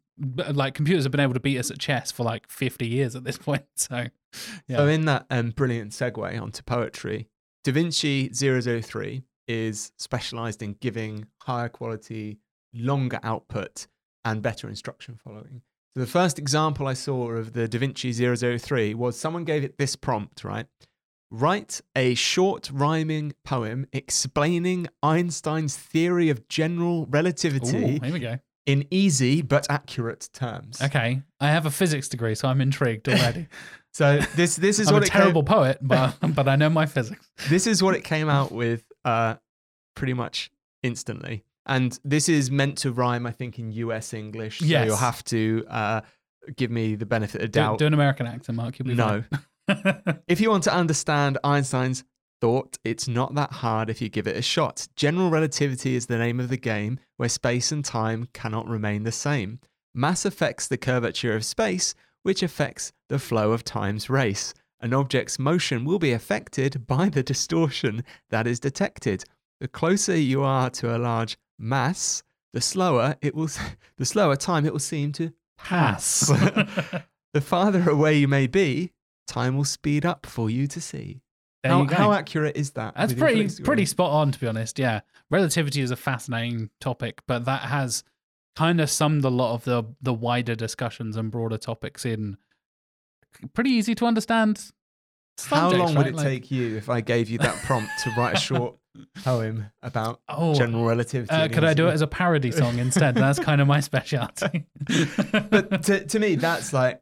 [0.52, 3.24] like computers have been able to beat us at chess for like 50 years at
[3.24, 3.64] this point.
[3.76, 4.06] So,
[4.66, 4.76] yeah.
[4.76, 7.28] So in that um, brilliant segue onto poetry,
[7.64, 12.40] Da Vinci 003 is specialized in giving higher quality,
[12.74, 13.86] longer output
[14.24, 15.62] and better instruction following.
[15.94, 19.78] So the first example I saw of the Da Vinci 003 was someone gave it
[19.78, 20.66] this prompt, right?
[21.30, 28.38] Write a short rhyming poem explaining Einstein's theory of general relativity Ooh, here we go.
[28.66, 30.80] in easy but accurate terms.
[30.82, 33.46] Okay, I have a physics degree, so I'm intrigued already.
[33.94, 36.68] So this this is I'm what a it came- terrible poet, but but I know
[36.70, 37.28] my physics.
[37.48, 39.36] this is what it came out with uh,
[39.96, 40.52] pretty much
[40.84, 41.42] instantly.
[41.68, 44.60] And this is meant to rhyme, I think, in US English.
[44.60, 44.86] So Yes.
[44.86, 46.00] you'll have to uh,
[46.56, 47.78] give me the benefit of doubt.
[47.78, 48.78] do an American accent, Mark.
[48.78, 49.22] You'll be no.
[50.26, 52.02] If you want to understand Einstein's
[52.40, 54.88] thought, it's not that hard if you give it a shot.
[54.96, 59.12] General relativity is the name of the game where space and time cannot remain the
[59.12, 59.60] same.
[59.94, 64.54] Mass affects the curvature of space, which affects the flow of time's race.
[64.80, 69.24] An object's motion will be affected by the distortion that is detected.
[69.60, 73.48] The closer you are to a large mass, the slower it will
[73.96, 76.28] the slower time it will seem to pass.
[77.32, 78.92] the farther away you may be,
[79.26, 81.20] time will speed up for you to see.
[81.62, 82.94] there how, how accurate is that?
[82.96, 84.78] That's pretty pretty spot on, to be honest.
[84.78, 88.04] Yeah, relativity is a fascinating topic, but that has
[88.56, 92.38] kind of summed a lot of the the wider discussions and broader topics in
[93.54, 94.70] pretty easy to understand.
[95.46, 98.36] How long would it Like- take you if I gave you that prompt to write
[98.36, 98.76] a short
[99.24, 101.30] poem about Oh, general relativity?
[101.30, 103.14] uh, could I do it as a parody song instead?
[103.14, 104.66] That's kind of my specialty.
[105.32, 107.00] But to, to me, that's like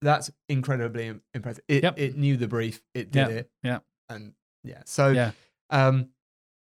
[0.00, 1.64] that's incredibly impressive.
[1.68, 1.98] It, Yep.
[1.98, 3.78] it knew the brief, it did Yeah, it, yeah.
[4.08, 4.82] and yeah.
[4.86, 5.32] So, Yeah.
[5.68, 6.08] um,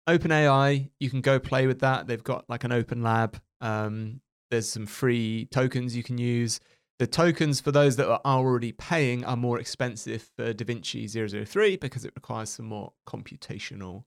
[0.08, 2.06] OpenAI, you can go play with that.
[2.06, 3.40] They've got like an open lab.
[3.60, 6.60] Um, there's some free tokens you can use.
[6.98, 12.04] The tokens for those that are already paying are more expensive for DaVinci 003 because
[12.04, 14.04] it requires some more computational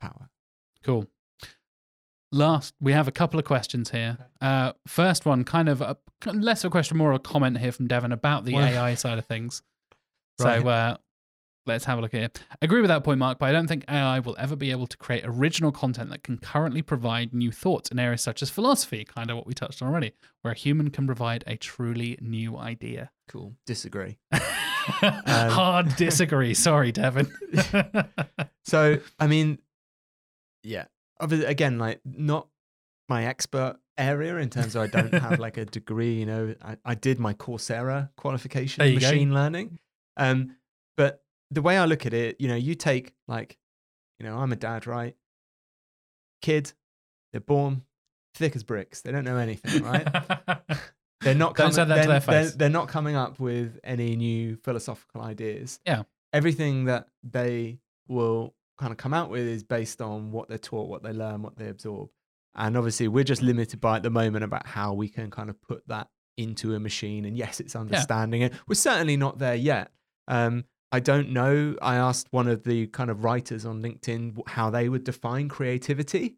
[0.00, 0.30] power.
[0.82, 1.06] Cool.
[2.32, 4.16] Last, we have a couple of questions here.
[4.40, 5.96] Uh, first one, kind of a,
[6.32, 8.94] less of a question, more of a comment here from Devon about the Well- AI
[8.94, 9.62] side of things.
[10.42, 10.62] Right.
[10.62, 10.96] So uh,
[11.66, 12.28] let's have a look here.
[12.62, 14.96] Agree with that point, Mark, but I don't think AI will ever be able to
[14.96, 19.30] create original content that can currently provide new thoughts in areas such as philosophy, kind
[19.30, 23.10] of what we touched on already, where a human can provide a truly new idea.
[23.28, 23.54] Cool.
[23.66, 24.18] Disagree.
[24.32, 26.54] Hard disagree.
[26.54, 27.30] Sorry, Devin.
[28.64, 29.58] So, I mean,
[30.62, 30.84] yeah.
[31.18, 32.46] Again, like not
[33.08, 36.14] my expert area in terms of I don't have like a degree.
[36.20, 39.08] You know, I, I did my Coursera qualification in you go.
[39.08, 39.78] machine learning.
[40.16, 40.56] Um,
[40.96, 43.58] but the way I look at it, you know, you take like,
[44.18, 45.16] you know, I'm a dad, right?
[46.42, 46.72] Kid,
[47.32, 47.82] they're born
[48.34, 49.02] thick as bricks.
[49.02, 50.06] They don't know anything, right?
[51.22, 52.54] They're not Don't coming, say that to they're, their they're- face.
[52.54, 55.78] they're not coming up with any new philosophical ideas.
[55.84, 56.04] Yeah.
[56.32, 57.78] Everything that they
[58.08, 61.42] will kind of come out with is based on what they're taught, what they learn,
[61.42, 62.08] what they absorb.
[62.54, 65.60] And obviously, we're just limited by at the moment about how we can kind of
[65.60, 67.26] put that into a machine.
[67.26, 68.46] And yes, it's understanding yeah.
[68.46, 68.54] it.
[68.66, 69.90] We're certainly not there yet.
[70.26, 71.76] Um, I don't know.
[71.80, 76.36] I asked one of the kind of writers on LinkedIn how they would define creativity.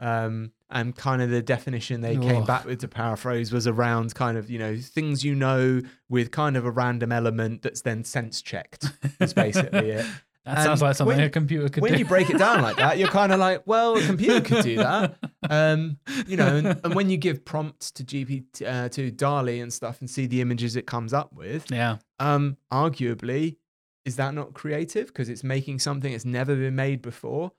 [0.00, 4.36] Um, and kind of the definition they came back with to paraphrase was around kind
[4.36, 8.42] of you know things you know with kind of a random element that's then sense
[8.42, 8.86] checked.
[9.20, 10.06] Is basically it.
[10.44, 11.94] That And sounds like something when- a computer could when do.
[11.94, 14.62] When you break it down like that, you're kind of like, well, a computer could
[14.62, 15.16] do that.
[15.48, 19.72] Um, you know, and, and when you give prompts to GPT, uh, to DALL-E and
[19.72, 21.96] stuff and see the images it comes up with, yeah.
[22.20, 23.56] um, arguably,
[24.04, 25.06] is that not creative?
[25.08, 27.52] Because it's making something that's never been made before.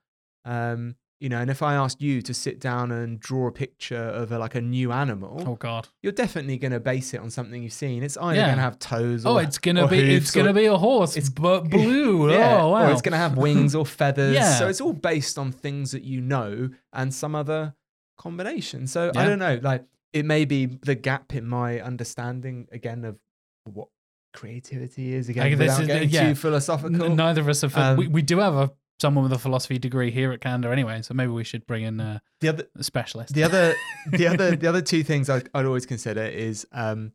[0.45, 3.95] Um, you know, and if I asked you to sit down and draw a picture
[3.97, 5.87] of a, like a new animal, Oh God.
[6.03, 8.03] you're definitely going to base it on something you've seen.
[8.03, 8.45] It's either Yeah.
[8.47, 11.15] going to have toes, Or, Oh, it's gonna be it's gonna be a horse.
[11.15, 12.29] it's- but blue.
[12.31, 12.89] yeah, Oh wow.
[12.89, 14.35] Or it's going to have wings or feathers.
[14.35, 14.59] Yeah.
[14.59, 17.73] So it's all based on things that you know and some other
[18.19, 18.85] combination.
[18.85, 19.59] So I don't know.
[19.63, 23.17] Like it may be the gap in my understanding again of
[23.63, 23.87] what
[24.35, 26.29] creativity is again Like, this without is- getting yeah.
[26.29, 27.03] too philosophical.
[27.03, 27.75] N- neither of us have.
[27.77, 28.71] Um, we, we do have a
[29.01, 31.99] someone with a philosophy degree here at Candour anyway, so maybe we should bring in
[31.99, 33.33] uh, the other a specialist.
[33.33, 33.73] the other
[34.11, 37.11] the other the other two things I'd, I'd always consider is um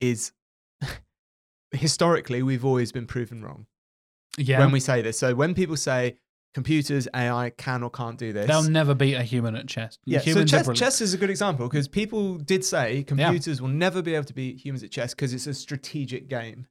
[0.00, 0.32] is
[1.72, 3.66] historically we've always been proven wrong
[4.36, 4.58] yeah.
[4.58, 5.18] when we say this.
[5.18, 6.16] So when people say
[6.54, 9.98] computers AI can or can't do this, They'll never beat a human at chess.
[10.04, 13.60] Yeah, so Humans are chess, chess is a good example because people did say computers
[13.62, 16.66] will never be able to beat humans at chess because it's a strategic game.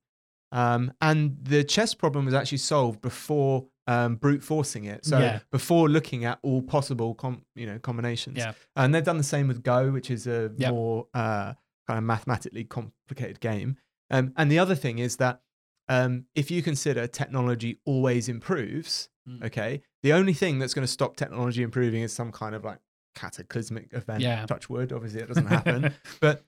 [0.51, 5.05] Um, and the chess problem was actually solved before um, brute forcing it.
[5.05, 5.39] So Yeah.
[5.51, 8.37] before looking at all possible com- you know combinations.
[8.37, 8.53] Yeah.
[8.75, 10.71] And they've done the same with Go, which is a Yep.
[10.71, 11.53] more uh,
[11.87, 13.77] kind of mathematically complicated game.
[14.11, 15.41] Um, and the other thing is that
[15.89, 19.45] um, if you consider technology always improves, Mm.
[19.45, 22.79] okay, the only thing that's going to stop technology improving is some kind of like
[23.15, 24.21] cataclysmic event.
[24.21, 24.45] Yeah.
[24.45, 25.93] Touch wood, obviously it doesn't happen.
[26.19, 26.43] but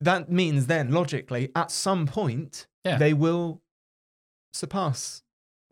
[0.00, 2.98] that means then logically, at some point, Yeah.
[2.98, 3.62] they will
[4.52, 5.22] surpass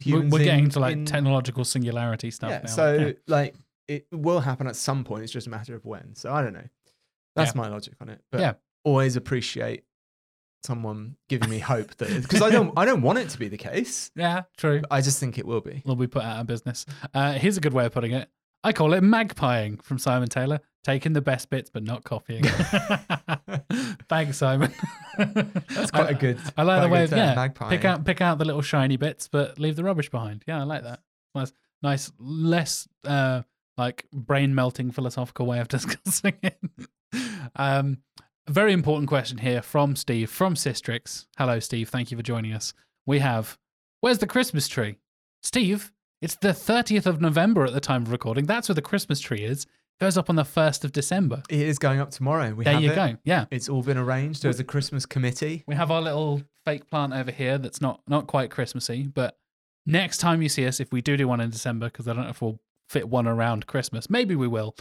[0.05, 0.33] We're, humans.
[0.33, 2.67] we're in- getting to like in- technological singularity stuff yeah, now.
[2.67, 3.13] so Yeah.
[3.27, 3.55] like
[3.89, 5.25] it will happen at some point.
[5.25, 6.15] It's just a matter of when.
[6.15, 6.69] So I don't know.
[7.37, 8.23] That's my logic on it.
[8.31, 8.53] But Yeah.
[8.85, 9.85] always appreciate
[10.65, 13.57] someone giving me hope that because I don't I don't want it to be the
[13.57, 14.11] case.
[14.17, 14.83] yeah, true.
[14.91, 15.83] I just think it will be.
[15.85, 16.87] Will be put out of business.
[17.13, 18.29] Uh, here's a good way of putting it.
[18.63, 22.45] I call it magpieing from Simon Taylor, taking the best bits but not copying.
[24.09, 24.73] Thanks, Simon.
[25.19, 26.41] That's quite a good.
[26.57, 27.35] I like the way of term, yeah.
[27.35, 27.69] magpieing.
[27.69, 30.45] Pick out pick out the little shiny bits, but leave the rubbish behind.
[30.47, 31.01] Yeah, I like that.
[31.35, 31.53] Nice,
[31.83, 33.43] nice, less uh,
[33.77, 36.59] like brain melting philosophical way of discussing it.
[37.57, 37.99] um,
[38.49, 41.27] very important question here from Steve from Sistrix.
[41.39, 41.89] Hello, Steve.
[41.89, 42.75] Thank you for joining us.
[43.07, 43.59] We have
[44.01, 44.99] where's the Christmas tree,
[45.43, 45.93] Steve?
[46.21, 48.47] It's the 30th of November at the time of recording.
[48.47, 49.65] That's where the Christmas tree is.
[49.65, 51.43] It Goes up on the 1st of December.
[51.49, 52.55] It is going up tomorrow.
[52.55, 52.95] We there you it.
[52.95, 53.17] go.
[53.25, 53.45] Yeah.
[53.51, 54.43] It's all been arranged.
[54.43, 55.65] There's a Christmas committee.
[55.67, 59.37] We have our little fake plant over here that's not not quite Christmassy, but
[59.87, 62.25] next time you see us, if we do do one in December, because I don't
[62.25, 64.75] know if we'll fit one around Christmas, maybe we will.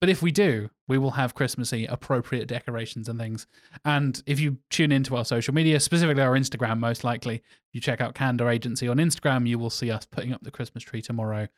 [0.00, 3.46] But if we do, we will have Christmassy appropriate decorations and things.
[3.84, 7.80] And if you tune into our social media, specifically our Instagram, most likely, if you
[7.80, 11.00] check out Candour Agency on Instagram, you will see us putting up the Christmas tree
[11.00, 11.48] tomorrow.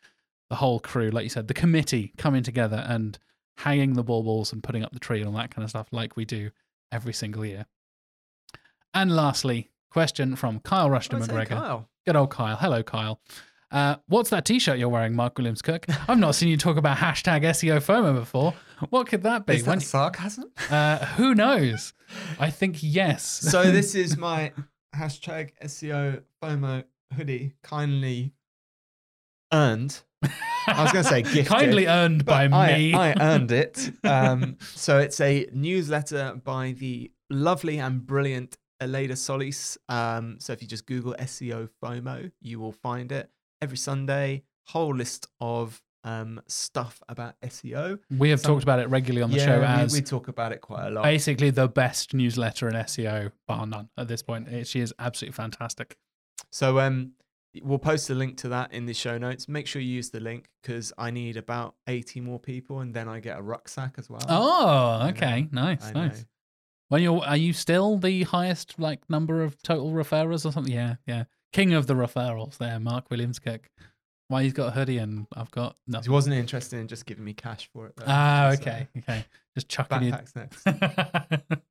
[0.51, 3.18] The whole crew, like you said, the committee coming together and
[3.59, 6.16] hanging the baubles and putting up the tree and all that kind of stuff, like
[6.16, 6.51] we do
[6.93, 7.66] every single year.
[8.95, 11.49] And lastly, question from Kyle Rushton McGregor.
[11.49, 11.89] Kyle.
[12.07, 12.57] Good old Kyle.
[12.57, 13.20] Hello, Kyle.
[13.70, 15.84] Uh, what's that T-shirt you're wearing, Mark Williams Cook?
[16.08, 18.54] I've not seen you talk about hashtag SEO FOMO before.
[18.90, 19.56] What could that be?
[19.56, 20.50] Is that When- sarcasm?
[20.70, 21.92] uh, who knows?
[22.38, 23.24] I think yes.
[23.26, 24.52] so this is my
[24.96, 28.32] hashtag SEO FOMO hoodie, kindly
[29.52, 30.00] earned.
[30.22, 31.46] I was going to say gifted.
[31.46, 32.94] kindly earned by I, me.
[32.94, 33.90] I earned it.
[34.04, 39.76] Um, so it's a newsletter by the lovely and brilliant Aleyda Solis.
[39.88, 43.30] Um, so if you just Google SEO FOMO, you will find it
[43.62, 44.42] every Sunday.
[44.68, 47.98] Whole list of um, stuff about SEO.
[48.11, 50.28] we have some- talked about it regularly on the yeah, show we, as we talk
[50.28, 51.02] about it quite a lot.
[51.04, 53.88] basically the best newsletter in SEO, bar none.
[53.96, 55.96] At this point, It- she is absolutely fantastic.
[56.52, 57.12] So um,
[57.62, 59.48] we'll post a link to that in the show notes.
[59.48, 63.09] Make sure you use the link because I need about eighty more people, and then
[63.09, 64.22] I get a rucksack as well.
[64.28, 66.18] Oh, okay, nice, I nice.
[66.20, 66.24] know.
[66.90, 70.72] When you're, are you still the highest like number of total referrers or something?
[70.72, 71.24] Yeah, yeah.
[71.53, 73.70] King of the referrals there, Mark Williams Cook.
[74.28, 76.05] Why he's got a hoodie and I've got nothing.
[76.05, 77.94] He wasn't interested in just giving me cash for it.
[77.96, 79.24] Though, Ah, so okay, okay.
[79.57, 80.12] Just chucking.
[80.12, 80.62] Backpacks next.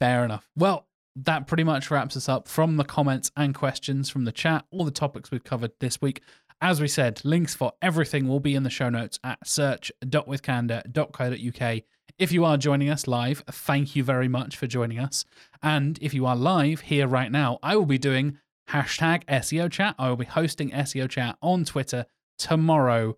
[0.00, 0.48] Fair enough.
[0.56, 4.64] Well, that pretty much wraps us up from the comments and questions from the chat,
[4.72, 6.20] all the topics we've covered this week.
[6.60, 11.82] As we said, links for everything will be in the show notes at search.withcandour.co.uk.
[12.18, 15.24] If you are joining us live, thank you very much for joining us.
[15.62, 18.38] And if you are live here right now, I will be doing
[18.70, 19.94] hashtag SEO chat.
[19.98, 22.06] I will be hosting SEO chat on Twitter
[22.38, 23.16] tomorrow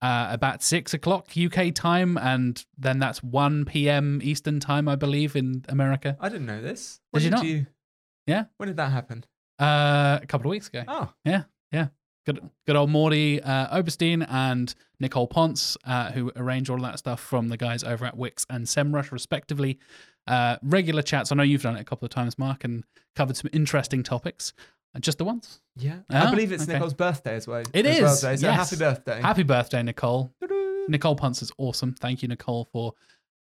[0.00, 4.20] uh, about six o'clock UK time, and then that's one p.m.
[4.22, 6.16] Eastern time, I believe, in America.
[6.20, 7.00] I didn't know this.
[7.12, 7.44] Did you not?
[8.26, 8.44] Yeah.
[8.56, 9.24] When did that happen?
[9.58, 10.84] Uh, a couple of weeks ago.
[10.88, 11.12] Oh,
[12.24, 16.98] Good, good old Mordy uh, Oberstein and Nicole Ponce, uh, who arrange all of that
[16.98, 19.78] stuff from the guys over at Wix and SEMrush, respectively.
[20.26, 21.32] Uh, regular chats.
[21.32, 22.84] I know you've done it a couple of times, Mark, and
[23.16, 24.52] covered some interesting topics.
[24.94, 25.60] Uh, Just the once.
[25.76, 25.96] yeah.
[26.10, 26.74] Oh, I believe it's okay.
[26.74, 27.64] Nicole's birthday as well.
[27.72, 28.70] It as well is, today, so yes.
[28.70, 29.20] happy birthday.
[29.20, 30.32] Happy birthday, Nicole.
[30.40, 30.86] Doo-doo.
[30.88, 31.94] Nicole Ponce is awesome.
[31.94, 32.94] Thank you, Nicole, for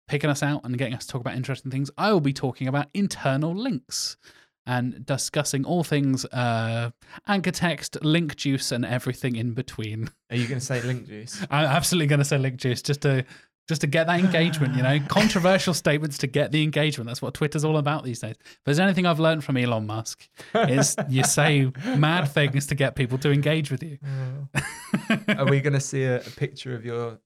[0.08, 1.90] picking us out and getting us to talk about interesting things.
[1.98, 4.18] I will be talking about internal links
[4.66, 6.92] and discussing all things uh,
[7.28, 10.10] anchor text, link juice, and everything in between.
[10.30, 11.46] Are you going to say link juice?
[11.50, 13.26] I'm absolutely going to say link juice just to
[13.68, 14.76] just to get that engagement.
[14.76, 17.08] You know, controversial statements to get the engagement.
[17.08, 18.36] That's what Twitter's all about these days.
[18.40, 22.96] If there's anything I've learned from Elon Musk, is you say mad things to get
[22.96, 23.98] people to engage with you.
[25.38, 27.20] Are we going to see a, a picture of your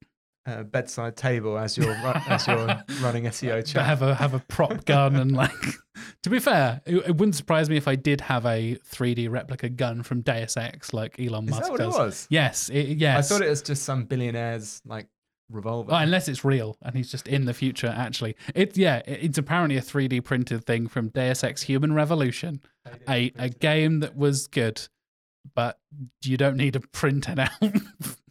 [0.50, 2.66] uh, bedside table as you're as you're
[3.02, 3.86] running SEO to chat?
[3.86, 5.52] have a have a prop gun and like.
[6.24, 9.70] to be fair, it, it wouldn't surprise me if I did have a 3D replica
[9.70, 11.95] gun from Deus Ex like Elon Is Musk that what does.
[11.95, 12.28] it was?
[12.30, 13.32] Yes, it, yes.
[13.32, 15.08] I thought it was just some billionaire's like
[15.52, 15.91] revolver.
[15.91, 17.93] Oh, unless it's real and he's just in the future.
[17.95, 22.62] Actually, it yeah, it- it's apparently a 3D printed thing from Deus Ex: Human Revolution,
[23.08, 24.82] a a game that was good,
[25.56, 25.80] but
[26.24, 27.50] you don't need a printed out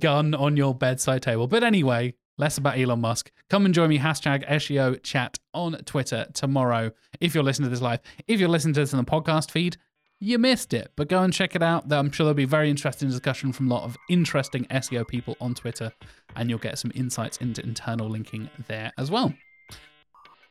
[0.00, 1.46] gun on your bedside table.
[1.46, 3.30] But anyway, less about Elon Musk.
[3.50, 7.82] Come and join me hashtag SEO chat on Twitter tomorrow if you're listening to this
[7.82, 8.00] live.
[8.26, 9.76] If you're listening to this on the podcast feed.
[10.18, 11.92] You missed it, but go and check it out.
[11.92, 15.52] I'm sure there'll be very interesting discussion from a lot of interesting SEO people on
[15.52, 15.92] Twitter,
[16.34, 19.34] and you'll get some insights into internal linking there as well.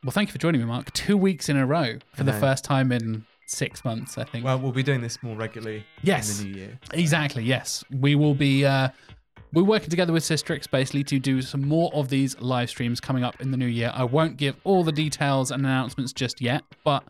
[0.03, 0.93] Well, thank you for joining me, Mark.
[0.93, 4.43] Two weeks in a row for the first time in six months, I think.
[4.45, 6.39] Well, we'll be doing this more regularly Yes.
[6.39, 6.79] in the new year.
[6.93, 7.43] Exactly.
[7.43, 8.65] Yes, we will be.
[8.65, 8.89] Uh,
[9.53, 13.23] we're working together with Sistrix basically to do some more of these live streams coming
[13.23, 13.91] up in the new year.
[13.95, 17.03] I won't give all the details and announcements just yet, but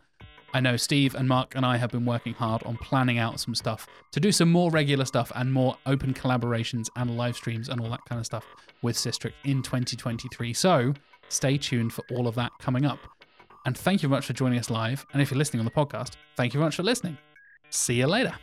[0.54, 3.54] I know Steve and Mark and I have been working hard on planning out some
[3.54, 7.80] stuff to do some more regular stuff and more open collaborations and live streams and
[7.80, 8.46] all that kind of stuff
[8.80, 10.52] with Sistrix in 2023.
[10.52, 10.94] So
[11.28, 13.00] stay tuned for all of that coming up.
[13.66, 15.04] And thank you very much for joining us live.
[15.12, 17.18] And if you're listening on the podcast, thank you very much for listening.
[17.70, 18.34] See you later.